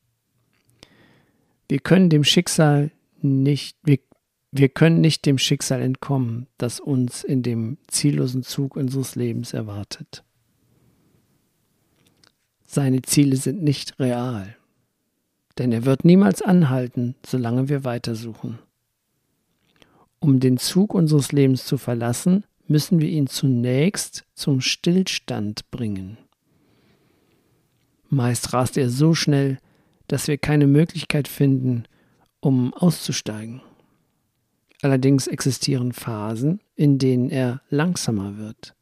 Wir 1.69 1.79
können 1.79 2.09
dem 2.09 2.23
Schicksal 2.23 2.91
nicht, 3.21 3.77
wir, 3.83 3.99
wir 4.51 4.69
können 4.69 5.01
nicht 5.01 5.25
dem 5.25 5.37
Schicksal 5.37 5.81
entkommen, 5.81 6.47
das 6.57 6.79
uns 6.79 7.23
in 7.23 7.43
dem 7.43 7.77
ziellosen 7.87 8.43
Zug 8.43 8.75
unseres 8.75 9.15
Lebens 9.15 9.53
erwartet. 9.53 10.23
Seine 12.71 13.01
Ziele 13.01 13.35
sind 13.35 13.63
nicht 13.63 13.99
real, 13.99 14.55
denn 15.57 15.71
er 15.71 15.85
wird 15.85 16.05
niemals 16.05 16.43
anhalten, 16.43 17.15
solange 17.25 17.67
wir 17.67 17.83
weitersuchen. 17.83 18.59
Um 20.19 20.39
den 20.39 20.59
Zug 20.59 20.93
unseres 20.93 21.31
Lebens 21.31 21.65
zu 21.65 21.79
verlassen, 21.79 22.43
müssen 22.67 22.99
wir 22.99 23.09
ihn 23.09 23.25
zunächst 23.25 24.23
zum 24.35 24.61
Stillstand 24.61 25.71
bringen. 25.71 26.19
Meist 28.07 28.53
rast 28.53 28.77
er 28.77 28.91
so 28.91 29.15
schnell, 29.15 29.57
dass 30.05 30.27
wir 30.27 30.37
keine 30.37 30.67
Möglichkeit 30.67 31.27
finden, 31.27 31.85
um 32.39 32.75
auszusteigen. 32.75 33.61
Allerdings 34.83 35.25
existieren 35.25 35.91
Phasen, 35.91 36.59
in 36.75 36.99
denen 36.99 37.31
er 37.31 37.63
langsamer 37.71 38.37
wird. 38.37 38.75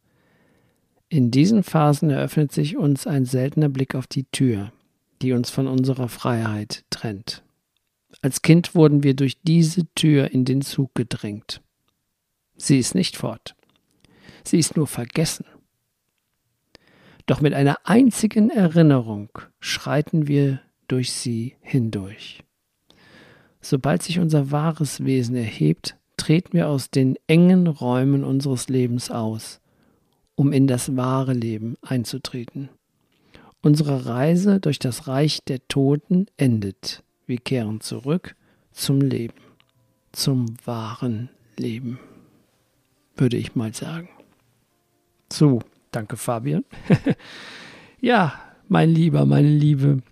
In 1.10 1.32
diesen 1.32 1.64
Phasen 1.64 2.10
eröffnet 2.10 2.52
sich 2.52 2.76
uns 2.76 3.08
ein 3.08 3.26
seltener 3.26 3.70
Blick 3.70 3.96
auf 3.96 4.08
die 4.08 4.26
Tür, 4.26 4.74
die 5.22 5.32
uns 5.32 5.50
von 5.50 5.68
unserer 5.68 6.10
Freiheit 6.10 6.84
trennt. 6.90 7.44
Als 8.22 8.42
Kind 8.42 8.76
wurden 8.76 9.04
wir 9.04 9.14
durch 9.14 9.42
diese 9.42 9.86
Tür 9.96 10.32
in 10.32 10.44
den 10.44 10.62
Zug 10.62 10.94
gedrängt. 10.96 11.62
Sie 12.58 12.78
ist 12.78 12.94
nicht 12.94 13.16
fort. 13.16 13.56
Sie 14.44 14.60
ist 14.60 14.76
nur 14.76 14.88
vergessen. 14.88 15.46
Doch 17.26 17.42
mit 17.42 17.54
einer 17.54 17.78
einzigen 17.84 18.50
Erinnerung 18.50 19.30
schreiten 19.60 20.28
wir 20.28 20.62
durch 20.88 21.12
sie 21.12 21.56
hindurch. 21.62 22.44
Sobald 23.62 24.04
sich 24.04 24.20
unser 24.20 24.52
wahres 24.52 25.04
Wesen 25.04 25.36
erhebt, 25.36 25.98
treten 26.16 26.54
wir 26.54 26.70
aus 26.70 26.90
den 26.90 27.18
engen 27.28 27.68
Räumen 27.68 28.24
unseres 28.24 28.70
Lebens 28.70 29.12
aus, 29.12 29.60
um 30.38 30.54
in 30.54 30.68
das 30.68 30.96
wahre 30.96 31.34
Leben 31.34 31.76
einzutreten. 31.82 32.70
Unsere 33.62 34.06
Reise 34.06 34.60
durch 34.60 34.78
das 34.78 35.08
Reich 35.08 35.40
der 35.44 35.68
Toten 35.68 36.28
endet. 36.38 37.04
Wir 37.26 37.40
kehren 37.40 37.82
zurück 37.82 38.36
zum 38.72 39.02
Leben, 39.02 39.42
zum 40.12 40.46
wahren 40.64 41.30
Leben, 41.58 42.00
würde 43.18 43.36
ich 43.36 43.56
mal 43.56 43.74
sagen. 43.74 44.10
So, 45.34 45.60
danke 45.92 46.18
Fabian. 46.18 46.64
ja, 48.00 48.40
mein 48.68 48.92
Lieber, 48.92 49.26
meine 49.26 49.50
Liebe, 49.50 50.04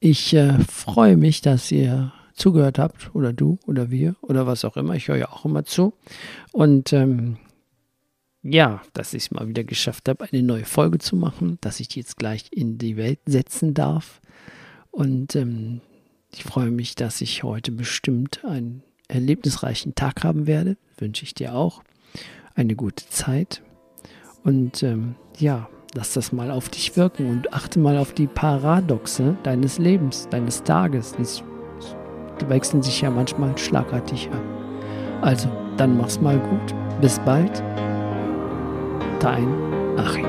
ich 0.00 0.34
äh, 0.34 0.58
freue 0.68 1.16
mich, 1.16 1.40
dass 1.40 1.72
ihr 1.72 2.12
zugehört 2.34 2.78
habt, 2.78 3.14
oder 3.14 3.32
du, 3.32 3.58
oder 3.66 3.90
wir, 3.90 4.16
oder 4.20 4.46
was 4.46 4.66
auch 4.66 4.76
immer. 4.76 4.94
Ich 4.96 5.08
höre 5.08 5.16
ja 5.16 5.30
auch 5.30 5.46
immer 5.46 5.64
zu. 5.64 5.94
Und 6.52 6.92
ähm, 6.92 7.38
ja, 8.42 8.82
dass 8.92 9.14
ich 9.14 9.24
es 9.24 9.30
mal 9.30 9.48
wieder 9.48 9.64
geschafft 9.64 10.08
habe, 10.08 10.26
eine 10.30 10.42
neue 10.42 10.64
Folge 10.64 10.98
zu 10.98 11.16
machen, 11.16 11.58
dass 11.60 11.80
ich 11.80 11.88
die 11.88 12.00
jetzt 12.00 12.16
gleich 12.16 12.46
in 12.50 12.78
die 12.78 12.96
Welt 12.96 13.20
setzen 13.24 13.74
darf. 13.74 14.20
Und 14.90 15.36
ähm, 15.36 15.80
ich 16.32 16.44
freue 16.44 16.70
mich, 16.70 16.94
dass 16.94 17.20
ich 17.20 17.42
heute 17.42 17.72
bestimmt 17.72 18.44
einen 18.44 18.82
erlebnisreichen 19.08 19.94
Tag 19.94 20.24
haben 20.24 20.46
werde. 20.46 20.76
Wünsche 20.98 21.24
ich 21.24 21.34
dir 21.34 21.54
auch 21.54 21.82
eine 22.54 22.74
gute 22.74 23.08
Zeit. 23.08 23.62
Und 24.42 24.82
ähm, 24.82 25.14
ja, 25.38 25.68
lass 25.94 26.14
das 26.14 26.32
mal 26.32 26.50
auf 26.50 26.68
dich 26.68 26.96
wirken 26.96 27.30
und 27.30 27.52
achte 27.52 27.78
mal 27.78 27.96
auf 27.96 28.12
die 28.12 28.26
Paradoxe 28.26 29.36
deines 29.44 29.78
Lebens, 29.78 30.28
deines 30.30 30.62
Tages. 30.62 31.14
Die 32.40 32.48
wechseln 32.48 32.82
sich 32.82 33.02
ja 33.02 33.10
manchmal 33.10 33.56
schlagartig 33.56 34.28
ab. 34.30 34.42
Also, 35.20 35.48
dann 35.76 35.96
mach's 35.96 36.20
mal 36.20 36.38
gut. 36.38 36.74
Bis 37.00 37.20
bald. 37.20 37.62
Dein 39.22 39.46
Achim. 39.96 40.26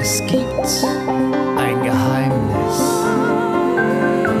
Es 0.00 0.22
gibt 0.26 0.86
ein 1.58 1.82
Geheimnis, 1.82 3.04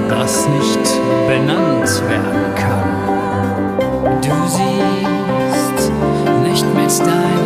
das 0.08 0.48
nicht 0.48 1.00
benannt 1.28 2.02
werden 2.08 2.54
kann. 2.54 2.88
Du 4.22 4.34
siehst 4.48 5.92
nicht 6.42 6.66
mit 6.74 7.06
deinen 7.06 7.43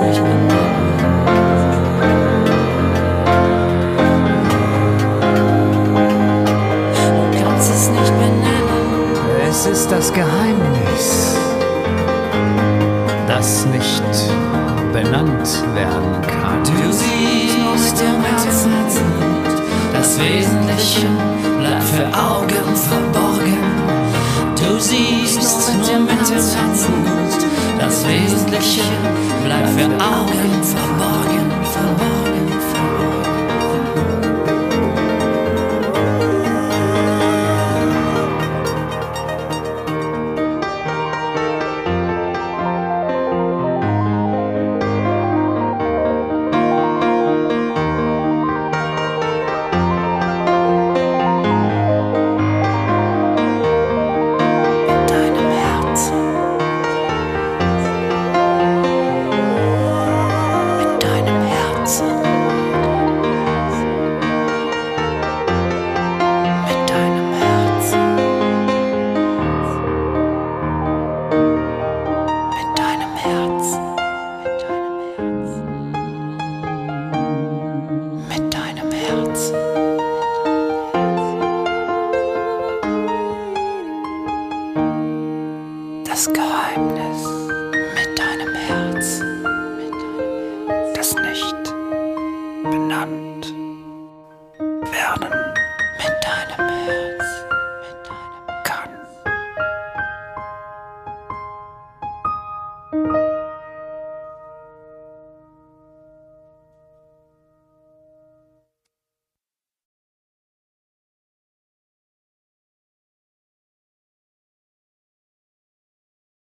das 0.00 0.21